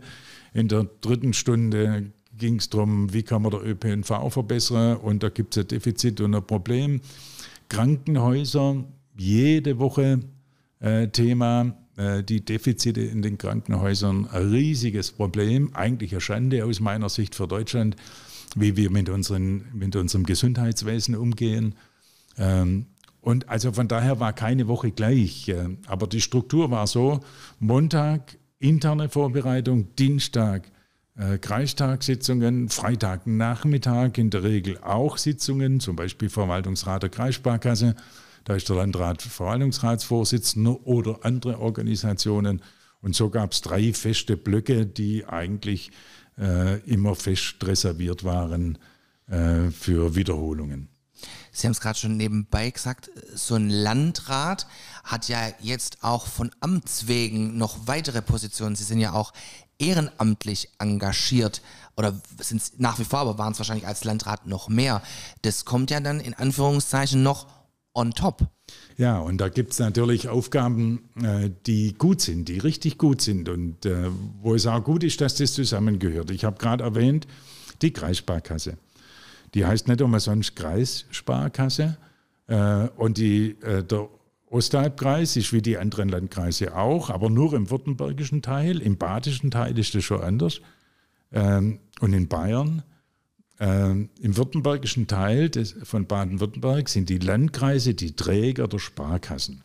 [0.53, 5.29] in der dritten Stunde ging es darum, wie kann man der ÖPNV verbessern und da
[5.29, 7.01] gibt es ein Defizit und ein Problem.
[7.69, 8.83] Krankenhäuser,
[9.17, 10.19] jede Woche
[10.79, 16.79] äh, Thema, äh, die Defizite in den Krankenhäusern, ein riesiges Problem, eigentlich eine Schande aus
[16.79, 17.95] meiner Sicht für Deutschland,
[18.55, 21.75] wie wir mit, unseren, mit unserem Gesundheitswesen umgehen.
[22.37, 22.87] Ähm,
[23.21, 27.19] und also von daher war keine Woche gleich, äh, aber die Struktur war so,
[27.59, 30.71] Montag interne Vorbereitung, Dienstag
[31.15, 37.95] äh, Kreistagssitzungen, Freitagnachmittag in der Regel auch Sitzungen, zum Beispiel Verwaltungsrat der Kreissparkasse,
[38.45, 42.61] da ist der Landrat Verwaltungsratsvorsitzender oder andere Organisationen.
[43.01, 45.91] Und so gab es drei feste Blöcke, die eigentlich
[46.85, 48.77] immer fest reserviert waren
[49.27, 50.89] äh, für Wiederholungen.
[51.51, 54.67] Sie haben es gerade schon nebenbei gesagt, so ein Landrat
[55.03, 58.75] hat ja jetzt auch von Amts wegen noch weitere Positionen.
[58.75, 59.33] Sie sind ja auch
[59.77, 61.61] ehrenamtlich engagiert
[61.97, 65.01] oder sind es nach wie vor, aber waren es wahrscheinlich als Landrat noch mehr.
[65.41, 67.47] Das kommt ja dann in Anführungszeichen noch
[67.93, 68.47] on top.
[68.97, 73.49] Ja, und da gibt es natürlich Aufgaben, äh, die gut sind, die richtig gut sind
[73.49, 74.09] und äh,
[74.41, 76.31] wo es auch gut ist, dass das zusammengehört.
[76.31, 77.27] Ich habe gerade erwähnt,
[77.81, 78.77] die Kreissparkasse.
[79.53, 81.97] Die heißt nicht umsonst Kreissparkasse
[82.47, 84.09] äh, und die, der
[84.49, 88.81] Ostalbkreis ist wie die anderen Landkreise auch, aber nur im württembergischen Teil.
[88.81, 90.61] Im badischen Teil ist das schon anders.
[91.31, 92.83] Ähm, und in Bayern
[93.59, 99.63] ähm, Im württembergischen Teil des, von Baden-Württemberg sind die Landkreise die Träger der Sparkassen.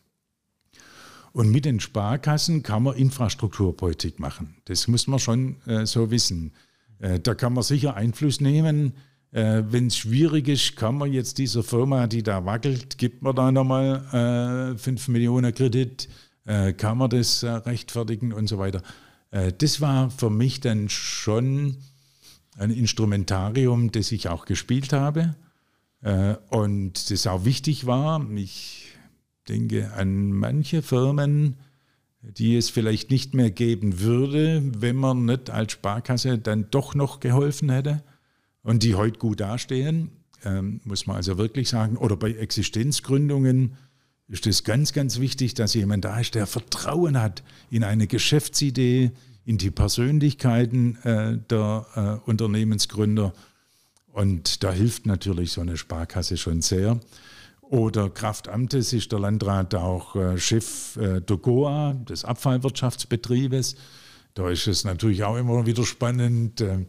[1.31, 4.55] Und mit den Sparkassen kann man Infrastrukturpolitik machen.
[4.65, 6.51] Das muss man schon äh, so wissen.
[6.99, 8.93] Äh, da kann man sicher Einfluss nehmen.
[9.31, 13.35] Äh, Wenn es schwierig ist, kann man jetzt dieser Firma, die da wackelt, gibt man
[13.35, 16.09] da nochmal 5 äh, Millionen Kredit,
[16.45, 18.81] äh, kann man das äh, rechtfertigen und so weiter.
[19.57, 21.77] das war für mich dann schon
[22.57, 25.35] ein Instrumentarium, das ich auch gespielt habe
[26.01, 28.25] äh, und das auch wichtig war.
[28.31, 28.93] Ich
[29.47, 31.57] denke an manche Firmen,
[32.21, 37.19] die es vielleicht nicht mehr geben würde, wenn man nicht als Sparkasse dann doch noch
[37.19, 38.03] geholfen hätte
[38.63, 40.09] und die heute gut dastehen,
[40.43, 41.97] ähm, muss man also wirklich sagen.
[41.97, 43.75] Oder bei Existenzgründungen
[44.27, 49.11] ist es ganz, ganz wichtig, dass jemand da ist, der Vertrauen hat in eine Geschäftsidee,
[49.45, 51.85] in die Persönlichkeiten äh, der
[52.25, 53.33] äh, Unternehmensgründer.
[54.11, 56.99] Und da hilft natürlich so eine Sparkasse schon sehr.
[57.61, 63.75] Oder Kraftamtes ist der Landrat auch äh, Chef äh, der GOA, des Abfallwirtschaftsbetriebes.
[64.33, 66.61] Da ist es natürlich auch immer wieder spannend.
[66.61, 66.85] Äh,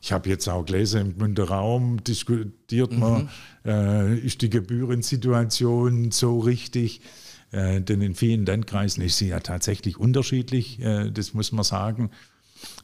[0.00, 3.22] ich habe jetzt auch gelesen, im Gmünder Raum diskutiert man,
[3.64, 3.70] mhm.
[3.70, 7.00] äh, ist die Gebührensituation so richtig?
[7.50, 12.10] Äh, denn in vielen Landkreisen ist sie ja tatsächlich unterschiedlich, äh, das muss man sagen.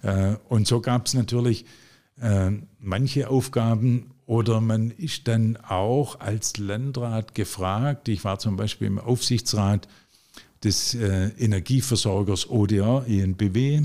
[0.03, 1.64] Äh, und so gab es natürlich
[2.79, 8.09] manche Aufgaben oder man ist dann auch als Landrat gefragt.
[8.09, 9.88] Ich war zum Beispiel im Aufsichtsrat
[10.62, 13.83] des Energieversorgers ODR, ENBW, äh,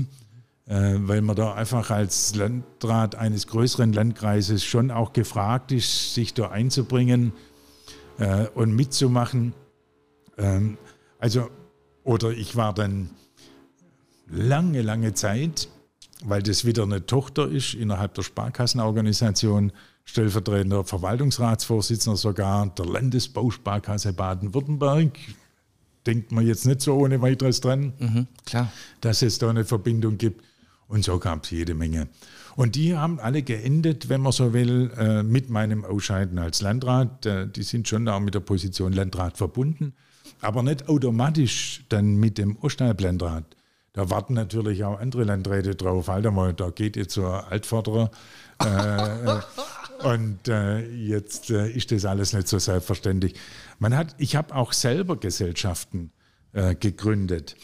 [0.68, 6.50] weil man da einfach als Landrat eines größeren Landkreises schon auch gefragt ist, sich da
[6.50, 7.32] einzubringen
[8.54, 9.54] und mitzumachen.
[10.40, 10.78] Ähm,
[11.18, 11.50] also,
[12.02, 13.10] oder ich war dann
[14.26, 15.68] lange, lange Zeit,
[16.24, 19.72] weil das wieder eine Tochter ist innerhalb der Sparkassenorganisation,
[20.04, 25.18] stellvertretender Verwaltungsratsvorsitzender sogar der Landesbausparkasse Baden-Württemberg.
[26.06, 28.72] Denkt man jetzt nicht so ohne weiteres dran, mhm, klar.
[29.02, 30.42] dass es da eine Verbindung gibt.
[30.88, 32.08] Und so gab es jede Menge.
[32.56, 37.26] Und die haben alle geendet, wenn man so will, äh, mit meinem Ausscheiden als Landrat.
[37.26, 39.94] Äh, die sind schon auch mit der Position Landrat verbunden
[40.40, 43.44] aber nicht automatisch dann mit dem Ostalblandrat.
[43.92, 46.08] Da warten natürlich auch andere Landräte drauf.
[46.08, 48.10] Alter mal, da geht jetzt so ein Altvorderer.
[48.60, 53.34] äh, und äh, jetzt äh, ist das alles nicht so selbstverständlich.
[53.78, 56.12] Man hat, ich habe auch selber Gesellschaften
[56.52, 57.56] äh, gegründet.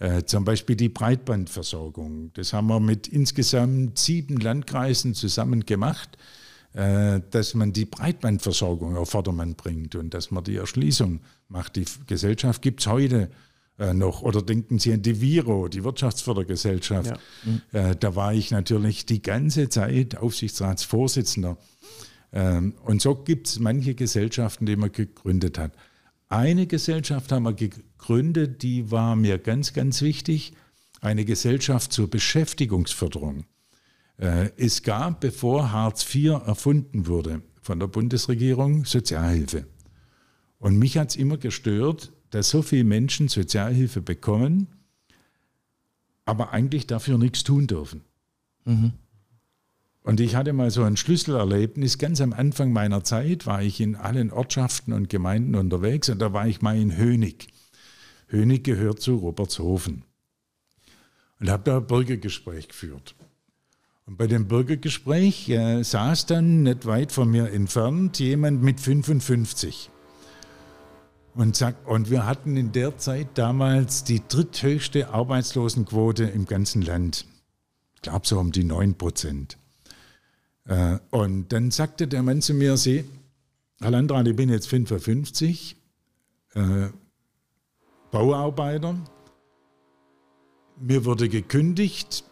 [0.00, 2.32] Äh, zum Beispiel die Breitbandversorgung.
[2.34, 6.37] Das haben wir mit insgesamt sieben Landkreisen zusammen gemacht, äh,
[6.72, 11.76] dass man die Breitbandversorgung auf Vordermann bringt und dass man die Erschließung macht.
[11.76, 13.30] Die Gesellschaft gibt es heute
[13.78, 14.22] äh, noch.
[14.22, 17.18] Oder denken Sie an die Viro, die Wirtschaftsfördergesellschaft.
[17.72, 17.90] Ja.
[17.90, 21.56] Äh, da war ich natürlich die ganze Zeit Aufsichtsratsvorsitzender.
[22.32, 25.72] Ähm, und so gibt es manche Gesellschaften, die man gegründet hat.
[26.28, 30.52] Eine Gesellschaft haben wir gegründet, die war mir ganz, ganz wichtig.
[31.00, 33.44] Eine Gesellschaft zur Beschäftigungsförderung.
[34.18, 39.66] Äh, es gab, bevor Hartz IV erfunden wurde von der Bundesregierung, Sozialhilfe.
[40.58, 44.68] Und mich hat es immer gestört, dass so viele Menschen Sozialhilfe bekommen,
[46.24, 48.02] aber eigentlich dafür nichts tun dürfen.
[48.64, 48.92] Mhm.
[50.02, 51.98] Und ich hatte mal so ein Schlüsselerlebnis.
[51.98, 56.32] Ganz am Anfang meiner Zeit war ich in allen Ortschaften und Gemeinden unterwegs und da
[56.32, 57.48] war ich mal in Hönig.
[58.28, 60.04] Hönig gehört zu Robertshofen.
[61.40, 63.14] Und habe da ein Bürgergespräch geführt.
[64.08, 69.90] Und bei dem Bürgergespräch äh, saß dann nicht weit von mir entfernt jemand mit 55.
[71.34, 77.26] Und, sagt, und wir hatten in der Zeit damals die dritthöchste Arbeitslosenquote im ganzen Land.
[77.96, 79.58] Ich glaube so um die 9 Prozent.
[80.64, 83.04] Äh, und dann sagte der Mann zu mir, Sie,
[83.78, 85.76] Herr Landrat, ich bin jetzt 55,
[86.54, 86.86] äh,
[88.10, 88.96] Bauarbeiter,
[90.80, 92.24] mir wurde gekündigt,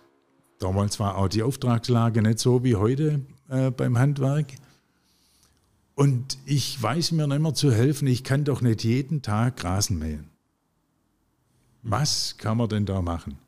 [0.59, 4.47] damals war auch die Auftragslage nicht so wie heute äh, beim Handwerk.
[5.95, 9.99] Und ich weiß mir nicht mehr zu helfen, ich kann doch nicht jeden Tag Rasen
[9.99, 10.29] mähen.
[11.83, 13.39] Was kann man denn da machen?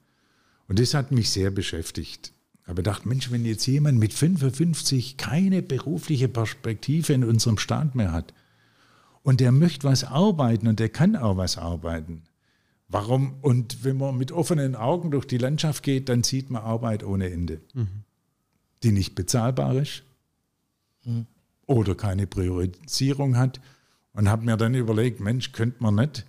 [0.69, 2.33] Und das hat mich sehr beschäftigt
[2.69, 8.13] habe gedacht, Mensch, wenn jetzt jemand mit 55 keine berufliche Perspektive in unserem Staat mehr
[8.13, 8.35] hat
[9.23, 12.25] und der möchte was arbeiten und der kann auch was arbeiten,
[12.89, 13.35] warum?
[13.43, 17.31] Und wenn man mit offenen Augen durch die Landschaft geht, dann sieht man Arbeit ohne
[17.31, 18.05] Ende, mhm.
[18.83, 20.03] die nicht bezahlbar ist
[21.05, 21.27] mhm.
[21.67, 23.61] oder keine Priorisierung hat.
[24.13, 26.27] Und habe mir dann überlegt, Mensch, könnte man nicht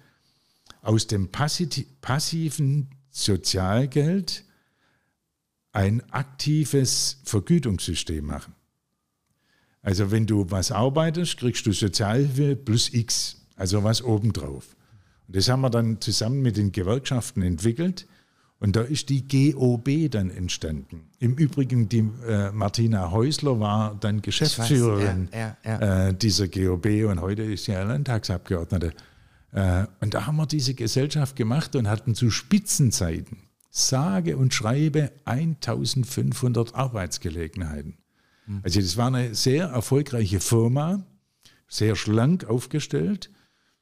[0.81, 4.43] aus dem passiven Sozialgeld
[5.71, 8.53] ein aktives Vergütungssystem machen.
[9.81, 14.75] Also wenn du was arbeitest, kriegst du Sozialhilfe plus X, also was obendrauf.
[15.29, 18.07] Und das haben wir dann zusammen mit den Gewerkschaften entwickelt.
[18.59, 21.03] Und da ist die GOB dann entstanden.
[21.19, 26.07] Im Übrigen, die äh, Martina Häusler war dann Geschäftsführerin weiß, ja, ja, ja.
[26.07, 28.91] Äh, dieser GOB und heute ist sie ja Landtagsabgeordnete.
[29.51, 33.37] Äh, und da haben wir diese Gesellschaft gemacht und hatten zu Spitzenzeiten
[33.69, 37.99] sage und schreibe 1500 Arbeitsgelegenheiten.
[38.47, 38.61] Mhm.
[38.63, 41.05] Also das war eine sehr erfolgreiche Firma,
[41.67, 43.29] sehr schlank aufgestellt,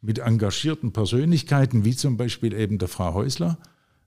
[0.01, 3.57] mit engagierten Persönlichkeiten, wie zum Beispiel eben der Frau Häusler.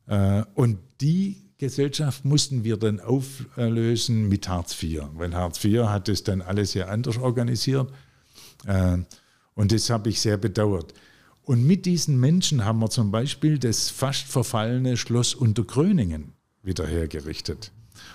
[0.07, 6.09] Äh, und die Gesellschaft mussten wir dann auflösen mit Hartz IV, weil Hartz IV hat
[6.09, 7.92] es dann alles sehr anders organisiert.
[8.66, 8.98] Äh,
[9.55, 10.94] und das habe ich sehr bedauert.
[11.42, 17.72] Und mit diesen Menschen haben wir zum Beispiel das fast verfallene Schloss Untergröningen wieder hergerichtet.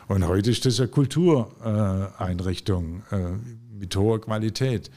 [0.07, 3.33] Und heute ist das eine Kultureinrichtung äh,
[3.77, 4.89] mit hoher Qualität.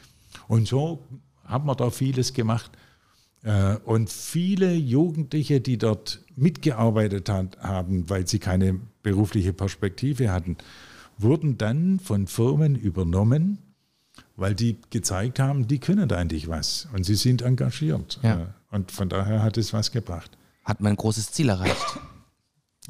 [0.46, 1.02] Und so
[1.48, 2.70] haben wir da vieles gemacht.
[3.42, 10.56] Äh, und viele Jugendliche, die dort mitgearbeitet hat, haben, weil sie keine berufliche Perspektive hatten,
[11.18, 13.58] wurden dann von Firmen übernommen
[14.38, 18.18] weil die gezeigt haben, die können eigentlich was und sie sind engagiert.
[18.22, 18.40] Ja.
[18.40, 20.30] Äh, und von daher hat es was gebracht.
[20.64, 21.76] Hat man ein großes Ziel erreicht.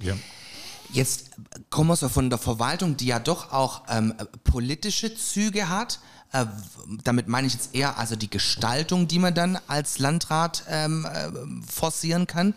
[0.01, 0.15] Ja.
[0.93, 1.33] Jetzt
[1.71, 5.99] kommen wir so von der Verwaltung, die ja doch auch ähm, politische Züge hat.
[6.33, 6.45] Äh,
[7.05, 11.31] damit meine ich jetzt eher also die Gestaltung, die man dann als Landrat ähm, äh,
[11.67, 12.53] forcieren kann.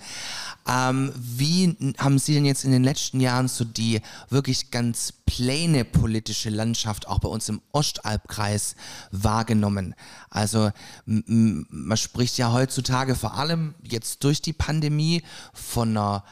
[0.68, 5.86] Ähm, wie haben Sie denn jetzt in den letzten Jahren so die wirklich ganz plane
[5.86, 8.76] politische Landschaft auch bei uns im Ostalbkreis
[9.12, 9.96] wahrgenommen?
[10.30, 10.72] Also
[11.06, 16.24] man spricht ja heutzutage vor allem jetzt durch die Pandemie von einer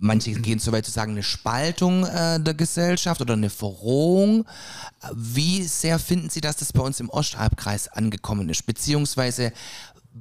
[0.00, 4.44] manche gehen so weit zu sagen, eine Spaltung äh, der Gesellschaft oder eine Verrohung.
[5.14, 8.66] Wie sehr finden Sie, dass das bei uns im Ostalbkreis angekommen ist?
[8.66, 9.52] Beziehungsweise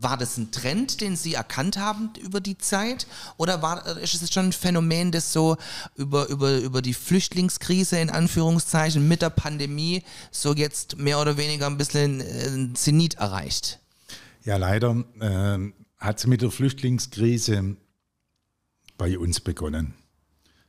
[0.02, 3.08] war das ein Trend, den Sie erkannt haben über die Zeit?
[3.38, 5.58] Oder war, ist es schon ein Phänomen, das so
[5.96, 11.68] über, über, über die Flüchtlingskrise in Anführungszeichen mit der Pandemie so jetzt mehr oder weniger
[11.68, 13.80] ein bisschen äh, ein Zenit erreicht?
[14.44, 17.76] Ja, leider äh, hat es mit der Flüchtlingskrise
[18.98, 19.94] bei uns begonnen.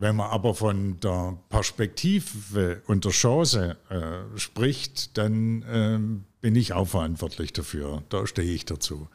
[0.00, 5.98] Wenn man aber von der Perspektive und der Chance äh, spricht, dann äh,
[6.40, 8.04] bin ich auch verantwortlich dafür.
[8.08, 9.08] Da stehe ich dazu.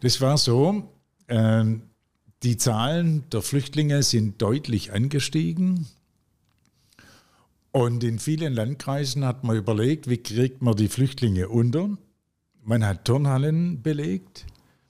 [0.00, 0.92] Das war so,
[1.28, 1.64] äh,
[2.42, 5.86] die Zahlen der Flüchtlinge sind deutlich angestiegen.
[7.72, 11.96] Und in vielen Landkreisen hat man überlegt, wie kriegt man die Flüchtlinge unter.
[12.62, 14.44] Man hat Turnhallen belegt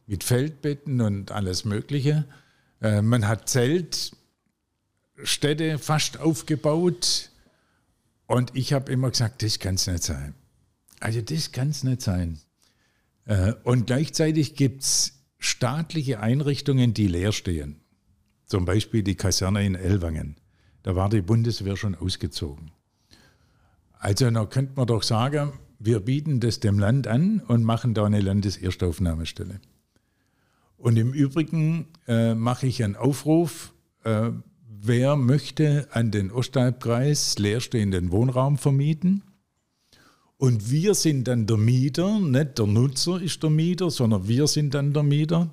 [0.08, 2.24] mit Feldbetten und alles Mögliche.
[2.82, 3.48] Äh, man hat
[5.16, 7.30] Zeltstädte fast aufgebaut.
[8.26, 10.34] Und ich habe immer gesagt, das kann es nicht sein.
[11.00, 12.38] Also das kann es nicht sein.
[13.26, 17.80] Äh, und gleichzeitig gibt es staatliche Einrichtungen, die leer stehen.
[18.46, 20.36] Zum Beispiel die Kaserne in Ellwangen.
[20.82, 22.72] Da war die Bundeswehr schon ausgezogen.
[23.92, 28.04] Also da könnte man doch sagen, wir bieten das dem Land an und machen da
[28.04, 29.60] eine Landeserstaufnahmestelle.
[30.76, 33.72] Und im Übrigen äh, mache ich einen Aufruf,
[34.04, 34.30] äh,
[34.86, 39.22] wer möchte an den Ostalbkreis leerstehenden Wohnraum vermieten?
[40.36, 44.74] Und wir sind dann der Mieter, nicht der Nutzer ist der Mieter, sondern wir sind
[44.74, 45.50] dann der Mieter.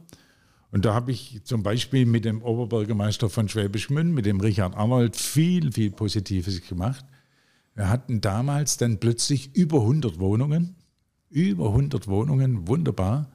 [0.72, 4.76] Und da habe ich zum Beispiel mit dem Oberbürgermeister von Schwäbisch Gmünd, mit dem Richard
[4.76, 7.06] Arnold, viel, viel Positives gemacht.
[7.76, 10.76] Wir hatten damals dann plötzlich über 100 Wohnungen,
[11.30, 13.32] über 100 Wohnungen, wunderbar,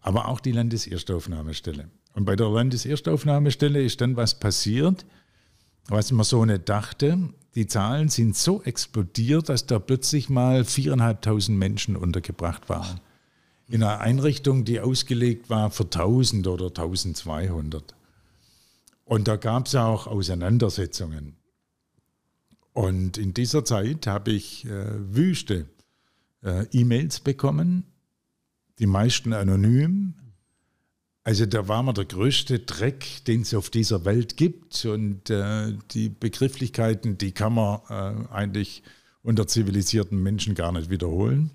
[0.00, 1.88] aber auch die Landeserstaufnahmestelle.
[2.14, 5.04] Und bei der Landeserstaufnahmestelle ist dann was passiert,
[5.88, 11.50] was man so nicht dachte die Zahlen sind so explodiert, dass da plötzlich mal 4.500
[11.52, 13.00] Menschen untergebracht waren.
[13.66, 17.94] In einer Einrichtung, die ausgelegt war für 1000 oder 1200.
[19.06, 21.36] Und da gab es auch Auseinandersetzungen.
[22.74, 25.66] Und in dieser Zeit habe ich äh, wüste
[26.42, 27.84] äh, E-Mails bekommen,
[28.78, 30.12] die meisten anonym,
[31.26, 34.84] also da war man der größte Dreck, den es auf dieser Welt gibt.
[34.84, 38.84] Und äh, die Begrifflichkeiten, die kann man äh, eigentlich
[39.24, 41.50] unter zivilisierten Menschen gar nicht wiederholen.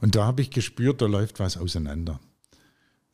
[0.00, 2.18] Und da habe ich gespürt, da läuft was auseinander.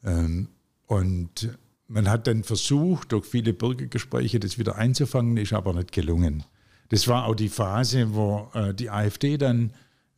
[0.05, 0.47] Ähm,
[0.87, 6.45] und man hat dann versucht, durch viele Bürgergespräche das wieder einzufangen, ist aber nicht gelungen.
[6.91, 9.73] Das war auch die Phase, wo äh, die AfD dann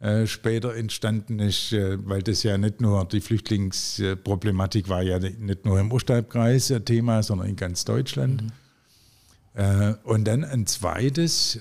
[0.05, 5.65] äh, später entstanden ist, äh, weil das ja nicht nur die Flüchtlingsproblematik war ja nicht
[5.65, 8.43] nur im Ostalbkreis Thema, sondern in ganz Deutschland.
[8.43, 8.51] Mhm.
[9.55, 11.59] Äh, und dann ein zweites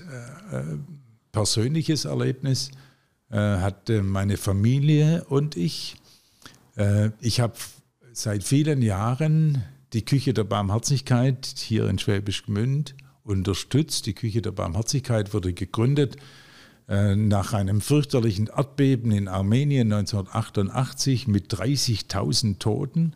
[1.32, 2.70] persönliches Erlebnis
[3.30, 5.96] hatte meine Familie und ich.
[7.20, 7.54] ich habe
[8.12, 14.06] seit vielen Jahren die Küche der Barmherzigkeit hier in Schwäbisch Gmünd unterstützt.
[14.06, 16.16] Die Küche der Barmherzigkeit wurde gegründet
[16.86, 23.14] nach einem fürchterlichen Erdbeben in Armenien 1988 mit 30.000 Toten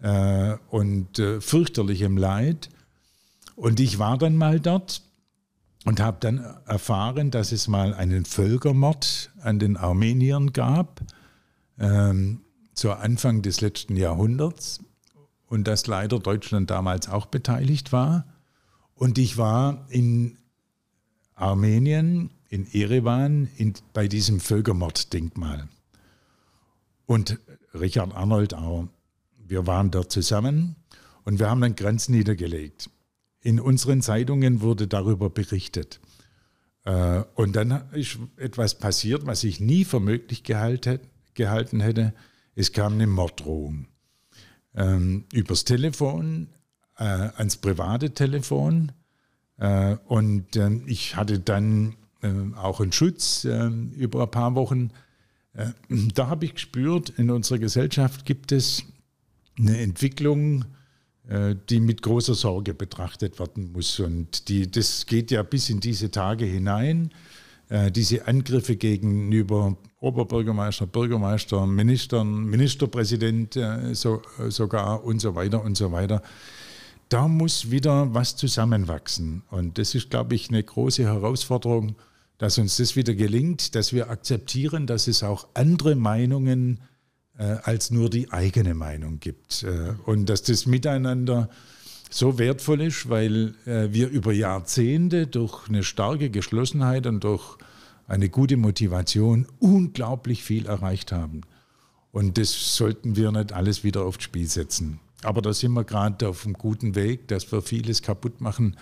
[0.00, 2.68] äh, und äh, fürchterlichem Leid.
[3.54, 5.02] Und ich war dann mal dort
[5.84, 11.00] und habe dann erfahren, dass es mal einen Völkermord an den Armeniern gab,
[11.78, 12.40] ähm,
[12.74, 14.80] zu Anfang des letzten Jahrhunderts
[15.46, 18.26] und dass leider Deutschland damals auch beteiligt war.
[18.94, 20.38] Und ich war in
[21.34, 25.68] Armenien in Erevan in, bei diesem Völkermorddenkmal.
[27.06, 27.38] Und
[27.72, 28.88] Richard Arnold auch.
[29.38, 30.76] Wir waren dort zusammen
[31.24, 32.90] und wir haben einen Kranz niedergelegt.
[33.40, 35.98] In unseren Zeitungen wurde darüber berichtet.
[36.84, 42.12] Äh, und dann ist etwas passiert, was ich nie für möglich gehalten hätte.
[42.54, 43.86] Es kam eine Morddrohung.
[44.74, 46.48] Ähm, übers Telefon,
[46.98, 48.92] äh, ans private Telefon.
[49.56, 51.96] Äh, und ähm, ich hatte dann
[52.56, 54.90] auch einen Schutz äh, über ein paar Wochen.
[55.54, 58.84] Äh, da habe ich gespürt, in unserer Gesellschaft gibt es
[59.58, 60.64] eine Entwicklung,
[61.68, 64.00] die mit großer Sorge betrachtet werden muss.
[64.00, 67.12] Und die, das geht ja bis in diese Tage hinein.
[67.94, 73.56] Diese Angriffe gegenüber Oberbürgermeister, Bürgermeister, Ministern, Ministerpräsident
[73.92, 76.22] so, sogar und so weiter und so weiter.
[77.08, 79.42] Da muss wieder was zusammenwachsen.
[79.50, 81.94] Und das ist, glaube ich, eine große Herausforderung
[82.42, 86.80] dass uns das wieder gelingt, dass wir akzeptieren, dass es auch andere Meinungen
[87.38, 89.62] äh, als nur die eigene Meinung gibt.
[89.62, 91.48] Äh, und dass das Miteinander
[92.10, 97.58] so wertvoll ist, weil äh, wir über Jahrzehnte durch eine starke Geschlossenheit und durch
[98.08, 101.42] eine gute Motivation unglaublich viel erreicht haben.
[102.10, 104.98] Und das sollten wir nicht alles wieder aufs Spiel setzen.
[105.22, 108.76] Aber da sind wir gerade auf einem guten Weg, dass wir vieles kaputt machen,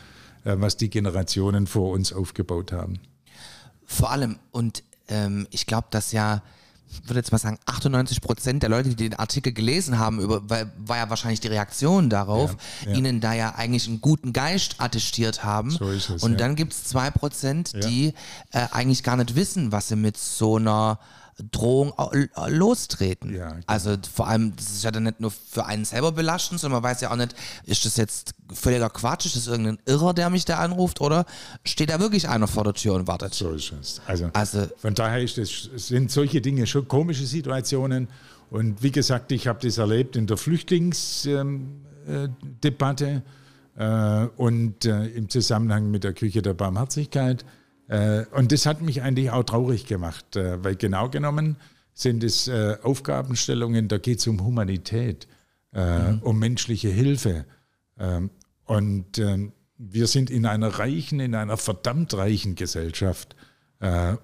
[0.44, 3.00] äh, was die Generationen vor uns aufgebaut haben.
[3.91, 6.43] Vor allem, und ähm, ich glaube, dass ja,
[6.88, 10.49] ich würde jetzt mal sagen, 98 Prozent der Leute, die den Artikel gelesen haben, über,
[10.49, 12.97] war, war ja wahrscheinlich die Reaktion darauf, Ja, ja.
[12.99, 15.72] ihnen da ja eigentlich einen guten Geist attestiert haben.
[15.72, 16.38] So ist es, und ja.
[16.38, 18.14] dann gibt es zwei Prozent, die
[18.53, 21.01] äh, eigentlich gar nicht wissen, was sie mit so einer
[21.51, 23.34] Drohung au- äh, lostreten.
[23.34, 23.64] Ja, genau.
[23.66, 26.91] Also vor allem, das ist ja dann nicht nur für einen selber belastend, sondern man
[26.91, 27.34] weiß ja auch nicht,
[27.66, 31.24] ist das jetzt völliger Quatsch, ist das irgendein Irrer, der mich da anruft oder
[31.64, 33.34] steht da wirklich einer vor der Tür und wartet?
[33.34, 34.01] So ist es.
[34.07, 35.34] Also, Also- von daher es,
[35.76, 38.09] sind solche Dinge schon komische Situationen.
[38.51, 43.22] Und wie gesagt, ich habe das erlebt in der Flüchtlingsdebatte
[43.76, 47.45] äh, und äh, im Zusammenhang mit der Küche der Barmherzigkeit.
[47.91, 51.57] Äh, und das hat mich eigentlich auch traurig gemacht, äh, weil genau genommen
[51.93, 55.26] sind es äh, Aufgabenstellungen, da geht es um Humanität,
[55.72, 57.45] äh, um menschliche Hilfe.
[57.99, 58.30] Ähm,
[58.64, 59.20] und
[59.76, 63.34] wir sind in einer reichen, in einer verdammt reichen Gesellschaft.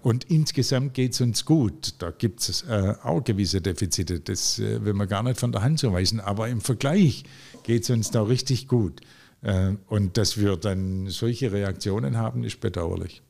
[0.03, 1.95] Und insgesamt geht es uns gut.
[1.99, 5.93] Da gibt es auch gewisse Defizite, das will man gar nicht von der Hand zu
[5.93, 6.21] weisen.
[6.21, 7.25] Aber im Vergleich
[7.65, 9.01] geht es uns da richtig gut.
[9.89, 13.23] Und dass wir dann solche Reaktionen haben, ist bedauerlich.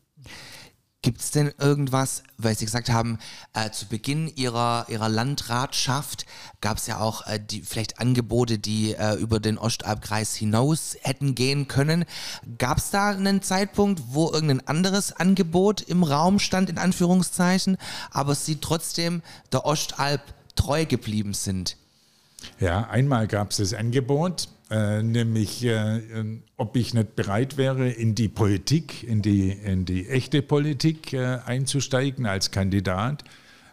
[1.07, 3.21] Gibt es denn irgendwas, weil Sie gesagt haben,
[3.55, 6.27] äh, zu Beginn Ihrer, Ihrer Landratschaft
[6.61, 11.37] gab es ja auch äh, die, vielleicht Angebote, die äh, über den Ostalbkreis hinaus hätten
[11.37, 12.07] gehen können.
[12.59, 17.77] Gab es da einen Zeitpunkt, wo irgendein anderes Angebot im Raum stand, in Anführungszeichen,
[18.11, 20.23] aber Sie trotzdem der Ostalb
[20.57, 21.77] treu geblieben sind?
[22.59, 27.89] Ja, einmal gab es das Angebot, äh, nämlich äh, äh, ob ich nicht bereit wäre,
[27.89, 33.25] in die Politik, in die, in die echte Politik äh, einzusteigen als Kandidat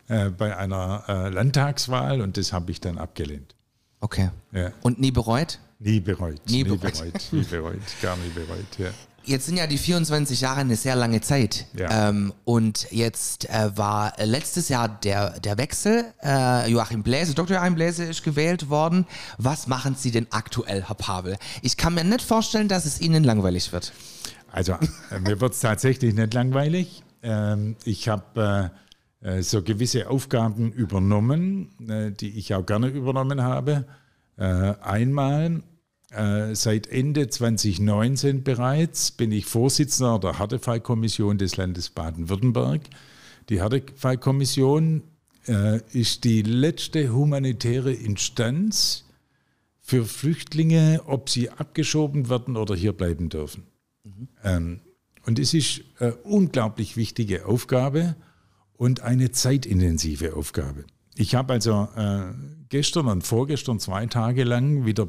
[0.07, 3.55] äh, bei einer äh, Landtagswahl und das habe ich dann abgelehnt.
[4.01, 4.29] Okay.
[4.51, 4.71] Ja.
[4.81, 5.59] Und nie bereut?
[5.79, 6.41] Nie bereut.
[6.49, 7.13] Nie bereut.
[7.31, 7.81] nie bereut.
[8.01, 8.77] Gar nie bereut.
[8.77, 8.89] Ja.
[9.25, 11.65] Jetzt sind ja die 24 Jahre eine sehr lange Zeit.
[11.77, 12.09] Ja.
[12.09, 16.05] Ähm, und jetzt äh, war letztes Jahr der, der Wechsel.
[16.21, 17.57] Äh, Joachim Bläse, Dr.
[17.57, 19.05] Joachim Bläse ist gewählt worden.
[19.37, 21.37] Was machen Sie denn aktuell, Herr Pavel?
[21.61, 23.93] Ich kann mir nicht vorstellen, dass es Ihnen langweilig wird.
[24.51, 27.03] Also, äh, mir wird es tatsächlich nicht langweilig.
[27.23, 28.71] Ähm, ich habe
[29.23, 33.85] äh, äh, so gewisse Aufgaben übernommen, äh, die ich auch gerne übernommen habe.
[34.35, 35.61] Einmal
[36.53, 42.81] seit Ende 2019 bereits bin ich Vorsitzender der Härtefallkommission des Landes Baden-Württemberg.
[43.49, 45.03] Die Härtefallkommission
[45.47, 49.05] äh, ist die letzte humanitäre Instanz
[49.79, 53.63] für Flüchtlinge, ob sie abgeschoben werden oder hier bleiben dürfen.
[54.43, 54.79] Ähm,
[55.25, 58.15] und es ist eine unglaublich wichtige Aufgabe
[58.73, 60.85] und eine zeitintensive Aufgabe.
[61.15, 62.33] Ich habe also äh,
[62.69, 65.07] gestern und vorgestern zwei Tage lang wieder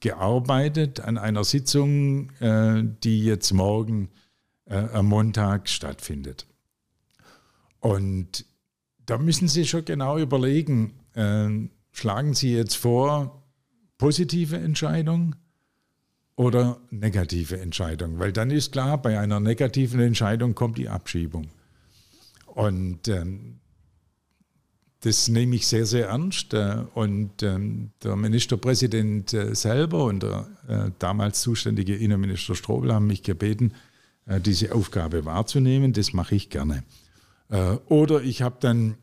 [0.00, 4.10] gearbeitet an einer Sitzung, äh, die jetzt morgen
[4.66, 6.46] äh, am Montag stattfindet.
[7.80, 8.46] Und
[9.06, 11.48] da müssen Sie schon genau überlegen, äh,
[11.92, 13.42] schlagen Sie jetzt vor,
[13.98, 15.36] positive Entscheidung
[16.36, 18.18] oder negative Entscheidung?
[18.18, 21.48] Weil dann ist klar, bei einer negativen Entscheidung kommt die Abschiebung.
[22.46, 23.60] Und ähm,
[25.04, 26.54] das nehme ich sehr, sehr ernst.
[26.54, 33.06] Äh, Und ähm, der Ministerpräsident äh, selber und der äh, damals zuständige Innenminister Strobel haben
[33.06, 33.72] mich gebeten,
[34.46, 35.92] diese Aufgabe wahrzunehmen.
[35.92, 36.82] Das mache ich gerne.
[37.88, 38.96] Oder ich habe dann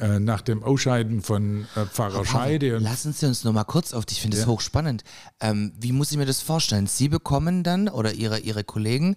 [0.00, 4.04] äh, nach dem Ausscheiden von äh, Pfarrer Scheide Lassen Sie uns noch mal kurz auf,
[4.10, 4.52] ich finde das Ja.
[4.52, 5.02] hochspannend.
[5.40, 6.86] Ähm, wie muss ich mir das vorstellen?
[6.86, 9.16] Sie bekommen dann oder Ihre, Ihre Kollegen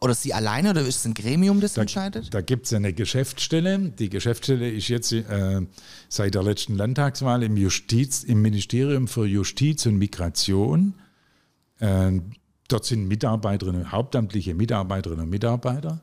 [0.00, 2.32] oder Sie alleine oder ist es ein Gremium, das entscheidet?
[2.32, 3.78] Da gibt es eine Geschäftsstelle.
[3.90, 5.60] Die Geschäftsstelle ist jetzt äh,
[6.08, 10.94] seit der letzten Landtagswahl im, Justiz, im Ministerium für Justiz und Migration.
[11.80, 12.20] Äh,
[12.68, 16.00] dort sind Mitarbeiterinnen, hauptamtliche Mitarbeiterinnen und Mitarbeiter.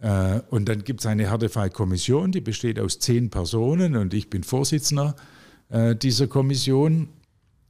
[0.00, 4.44] Äh, und dann gibt es eine Härtefallkommission, die besteht aus zehn Personen und ich bin
[4.44, 5.16] Vorsitzender
[5.68, 7.08] äh, dieser Kommission.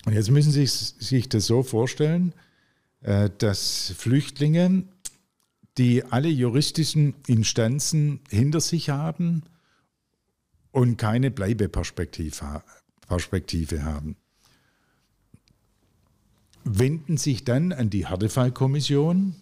[0.05, 2.35] Und jetzt müssen Sie sich das so vorstellen,
[3.01, 4.85] äh, dass Flüchtlinge
[5.79, 9.45] die alle juristischen Instanzen hinter sich haben
[10.73, 12.65] und keine Bleibeperspektive ha-
[13.07, 14.17] Perspektive haben.
[16.65, 19.37] Wenden sich dann an die Härtefallkommission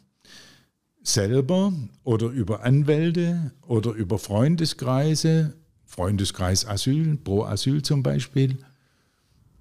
[1.07, 1.73] selber
[2.05, 5.55] oder über Anwälte oder über Freundeskreise,
[5.85, 8.59] Freundeskreis Asyl, Pro Asyl zum Beispiel,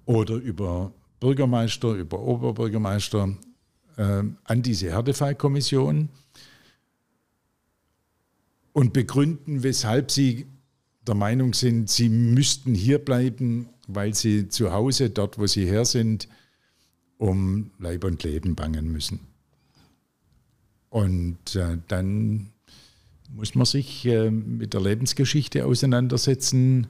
[0.04, 3.36] oder über Bürgermeister, über Oberbürgermeister
[3.96, 6.08] äh, an diese Härtefallkommission
[8.72, 10.46] und begründen, weshalb sie
[11.06, 15.84] der Meinung sind, sie müssten hier bleiben, weil sie zu Hause, dort wo sie her
[15.84, 16.28] sind,
[17.18, 19.35] um Leib und Leben bangen müssen.
[20.96, 22.52] Und äh, dann
[23.28, 26.86] muss man sich äh, mit der Lebensgeschichte auseinandersetzen.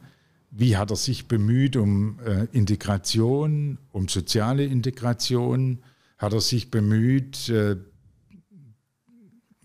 [0.53, 5.81] Wie hat er sich bemüht um äh, Integration, um soziale Integration?
[6.19, 7.79] Hat er sich bemüht, äh,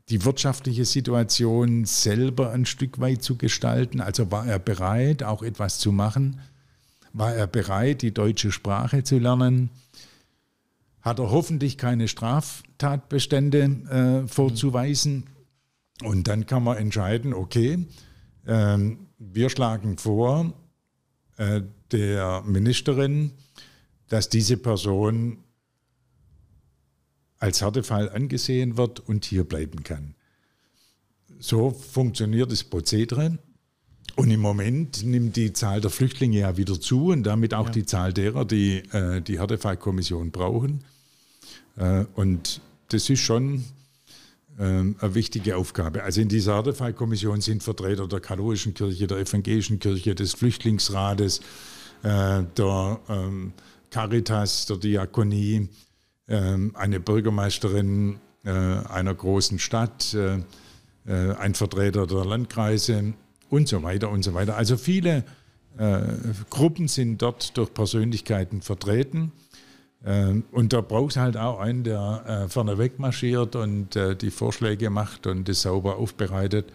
[0.09, 4.01] die wirtschaftliche Situation selber ein Stück weit zu gestalten?
[4.01, 6.39] Also war er bereit, auch etwas zu machen?
[7.13, 9.69] War er bereit, die deutsche Sprache zu lernen?
[11.02, 15.26] Hat er hoffentlich keine Straftatbestände äh, vorzuweisen?
[16.04, 17.86] Und dann kann man entscheiden, okay,
[18.47, 20.54] ähm, wir schlagen vor
[21.38, 23.32] äh, der Ministerin,
[24.10, 25.43] dass diese Person
[27.38, 30.16] als Härtefall angesehen wird und hier bleiben kann.
[31.39, 33.39] So funktioniert das Prozedere.
[34.22, 37.72] Und im Moment nimmt die Zahl der Flüchtlinge ja wieder zu und damit auch ja.
[37.72, 40.84] die Zahl derer, die äh, die Härtefallkommission brauchen.
[41.76, 43.65] Äh, und das ist schon
[44.59, 46.03] ähm, eine wichtige Aufgabe.
[46.03, 51.39] Also in dieser Härtefallkommission sind Vertreter der katholischen Kirche, der evangelischen Kirche, des Flüchtlingsrates,
[52.03, 53.53] äh, der ähm,
[53.89, 55.67] Caritas, der Diakonie,
[56.28, 60.15] ähm, eine Bürgermeisterin äh, einer großen Stadt,
[61.03, 63.15] ein Vertreter der Landkreise
[63.52, 64.58] und so weiter und so weiter.
[64.58, 65.24] Also viele
[66.49, 69.32] Gruppen sind dort durch Persönlichkeiten vertreten.
[70.04, 74.16] Ähm, und da braucht es halt auch einen, der äh, vorne weg marschiert und äh,
[74.16, 76.72] die Vorschläge macht und das sauber aufbereitet.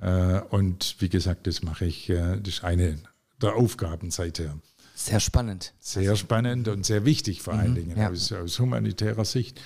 [0.00, 2.98] Äh, und wie gesagt, das mache ich, äh, das ist eine
[3.40, 4.58] der Aufgaben seither.
[4.94, 5.72] Sehr spannend.
[5.78, 8.10] Sehr spannend und sehr wichtig vor mhm, allen Dingen ja.
[8.10, 9.60] aus, aus humanitärer Sicht.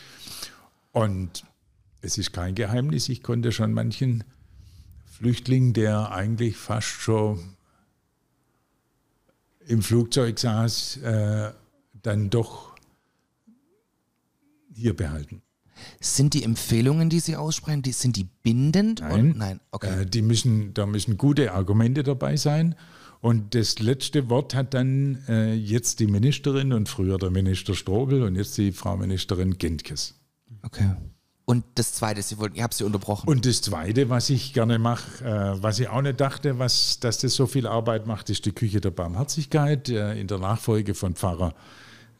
[0.92, 1.44] Und
[2.02, 4.24] es ist kein Geheimnis, ich konnte schon manchen
[5.12, 7.56] Flüchtling, der eigentlich fast schon
[9.66, 11.52] im Flugzeug saß, äh,
[12.02, 12.74] dann doch
[14.74, 15.42] hier behalten.
[16.00, 19.00] Sind die Empfehlungen, die Sie aussprechen, die, sind die bindend?
[19.00, 19.60] Nein, Nein?
[19.70, 20.02] Okay.
[20.02, 22.74] Äh, die müssen, da müssen gute Argumente dabei sein.
[23.20, 28.22] Und das letzte Wort hat dann äh, jetzt die Ministerin und früher der Minister Strobel
[28.22, 30.14] und jetzt die Frau Ministerin Gentkes.
[30.62, 30.96] Okay.
[31.44, 33.28] Und das Zweite, Sie wollten, ich habe Sie unterbrochen.
[33.28, 37.18] Und das Zweite, was ich gerne mache, äh, was ich auch nicht dachte, was, dass
[37.18, 41.14] das so viel Arbeit macht, ist die Küche der Barmherzigkeit äh, in der Nachfolge von
[41.14, 41.54] Pfarrer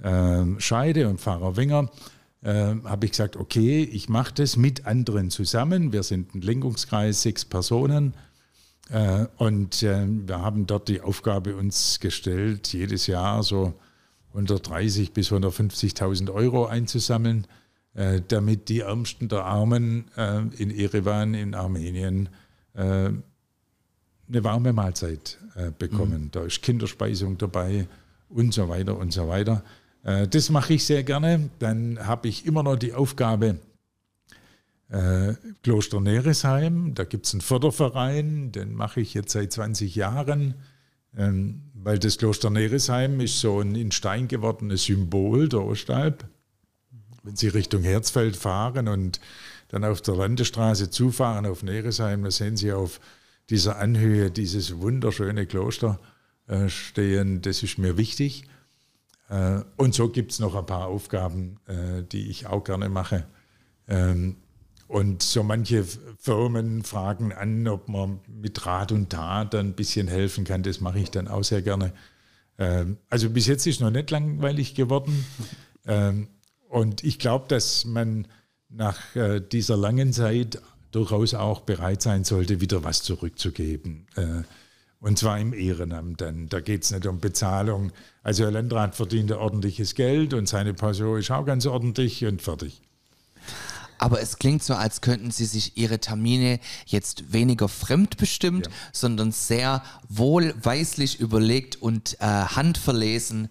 [0.03, 1.89] äh, Scheide und Pfarrer Wenger
[2.43, 5.93] äh, habe ich gesagt, okay, ich mache das mit anderen zusammen.
[5.93, 8.15] Wir sind ein Lenkungskreis, sechs Personen.
[8.91, 13.75] Äh, und äh, wir haben dort die Aufgabe uns gestellt, jedes Jahr so
[14.31, 17.47] 130 bis 150.000 Euro einzusammeln,
[17.95, 22.31] damit die Ärmsten der Armen äh, in Erevan, in Armenien,
[22.73, 25.39] äh, eine warme Mahlzeit
[25.79, 26.23] bekommen.
[26.23, 26.31] Mhm.
[26.31, 27.87] Da ist Kinderspeisung dabei
[28.31, 29.63] und so weiter und so weiter.
[30.05, 31.51] Äh, das mache ich sehr gerne.
[31.59, 33.59] Dann habe ich immer noch die Aufgabe,
[34.89, 40.55] äh, Kloster Neresheim, da gibt es einen Förderverein, den mache ich jetzt seit 20 Jahren,
[41.17, 46.27] ähm, weil das Kloster Neresheim ist so ein in Stein gewordenes Symbol der Ostalb.
[47.23, 49.21] Wenn Sie Richtung Herzfeld fahren und
[49.69, 53.01] dann auf der Landesstraße zufahren auf Neresheim, da sehen Sie auf
[53.51, 55.99] dieser Anhöhe dieses wunderschöne Kloster
[56.47, 57.43] äh, stehen.
[57.43, 58.45] Das ist mir wichtig.
[59.29, 63.27] Äh, und so gibt es noch ein paar Aufgaben, äh, die ich auch gerne mache.
[63.89, 64.37] Ähm,
[64.89, 65.85] und so manche
[66.19, 70.63] Firmen fragen an, ob man mit Rat und Tat ein bisschen helfen kann.
[70.63, 71.95] Das mache ich dann auch sehr gerne.
[72.59, 75.25] Ähm, also bis jetzt ist noch nicht langweilig geworden.
[75.87, 76.29] Ähm,
[76.73, 78.27] und ich glaube, dass man
[78.69, 80.61] nach äh, dieser langen Zeit
[80.91, 84.07] durchaus auch bereit sein sollte, wieder was zurückzugeben.
[85.01, 86.49] Und zwar im Ehrenamt dann.
[86.49, 87.93] Da geht es nicht um Bezahlung.
[88.23, 92.83] Also der Landrat verdient ordentliches Geld und seine Person ist auch ganz ordentlich und fertig.
[93.99, 98.73] Aber es klingt so, als könnten Sie sich Ihre Termine jetzt weniger fremdbestimmt, ja.
[98.93, 103.49] sondern sehr wohlweislich überlegt und äh, handverlesen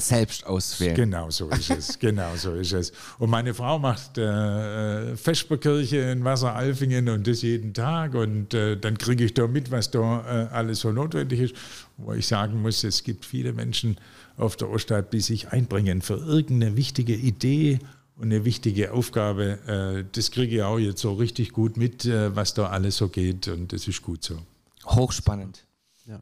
[0.00, 0.94] selbst auswählen.
[0.94, 1.98] Genau so ist es.
[1.98, 2.92] genau so ist es.
[3.18, 8.14] Und meine Frau macht äh, Vesperkirche in Wasseralfingen und das jeden Tag.
[8.14, 11.54] Und äh, dann kriege ich da mit, was da äh, alles so notwendig ist.
[11.96, 13.96] Wo ich sagen muss, es gibt viele Menschen
[14.36, 17.78] auf der Ostalb, die sich einbringen für irgendeine wichtige Idee
[18.16, 19.58] und eine wichtige Aufgabe.
[19.66, 23.08] Äh, das kriege ich auch jetzt so richtig gut mit, äh, was da alles so
[23.08, 23.48] geht.
[23.48, 24.38] Und das ist gut so.
[24.86, 25.64] Hochspannend.
[26.06, 26.20] Ja.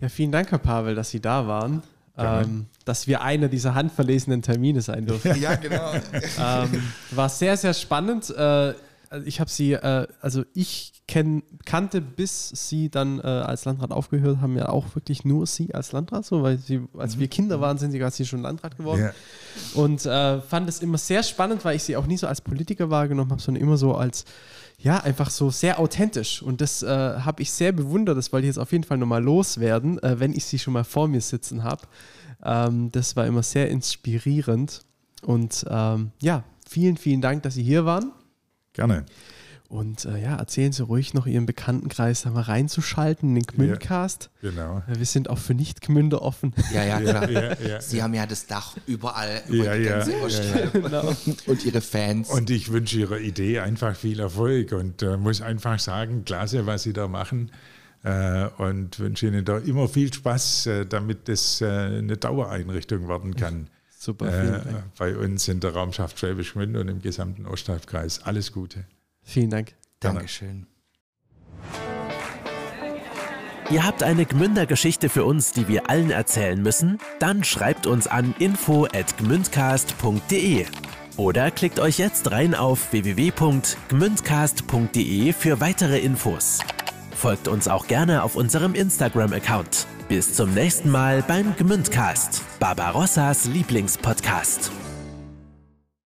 [0.00, 1.82] Ja, vielen Dank, Herr Pavel, dass Sie da waren
[2.18, 5.40] ähm, dass wir einer dieser handverlesenen Termine sein dürfen.
[5.40, 5.92] ja, genau.
[5.92, 8.30] ähm, war sehr, sehr spannend.
[8.30, 8.74] Äh,
[9.24, 14.40] ich habe sie, äh, also ich kenn, kannte, bis sie dann äh, als Landrat aufgehört
[14.40, 17.78] haben, ja auch wirklich nur sie als Landrat, so, weil sie, als wir Kinder waren,
[17.78, 19.02] sind sie quasi schon Landrat geworden.
[19.02, 19.12] Ja.
[19.80, 22.90] Und äh, fand es immer sehr spannend, weil ich sie auch nie so als Politiker
[22.90, 24.24] wahrgenommen habe, sondern immer so als,
[24.80, 26.40] ja, einfach so sehr authentisch.
[26.40, 29.22] Und das äh, habe ich sehr bewundert, das wollte ich jetzt auf jeden Fall nochmal
[29.22, 31.82] loswerden, äh, wenn ich sie schon mal vor mir sitzen habe.
[32.44, 34.82] Ähm, das war immer sehr inspirierend.
[35.22, 38.12] Und ähm, ja, vielen, vielen Dank, dass Sie hier waren.
[38.72, 39.04] Gerne.
[39.68, 44.30] Und äh, ja, erzählen Sie ruhig noch Ihren Bekanntenkreis da mal reinzuschalten, in den Gmündcast.
[44.40, 44.82] Genau.
[44.88, 46.54] Äh, Wir sind auch für Nicht-Gmünder offen.
[46.72, 47.30] Ja, ja, klar.
[47.30, 50.12] Ja, ja, Sie haben ja das Dach überall über Ja, die ja, ganze
[50.58, 51.14] ja, genau.
[51.46, 52.30] Und ihre Fans.
[52.30, 56.84] Und ich wünsche Ihrer Idee einfach viel Erfolg und äh, muss einfach sagen, klasse, was
[56.84, 57.52] Sie da machen.
[58.04, 63.36] Äh, und wünsche Ihnen da immer viel Spaß, äh, damit das äh, eine Dauereinrichtung werden
[63.36, 63.68] kann.
[63.90, 64.60] Super, Äh,
[64.96, 68.22] bei uns in der Raumschaft Schwäbisch Gmünd und im gesamten Osthalbkreis.
[68.22, 68.84] Alles Gute.
[69.28, 69.76] Vielen Dank.
[70.00, 70.66] Dankeschön.
[73.70, 76.96] Ihr habt eine Gmünder-Geschichte für uns, die wir allen erzählen müssen?
[77.18, 80.64] Dann schreibt uns an info@gmündcast.de
[81.18, 86.60] oder klickt euch jetzt rein auf www.gmündcast.de für weitere Infos.
[87.14, 89.86] Folgt uns auch gerne auf unserem Instagram-Account.
[90.08, 94.70] Bis zum nächsten Mal beim Gmündcast, Barbarossas Lieblingspodcast.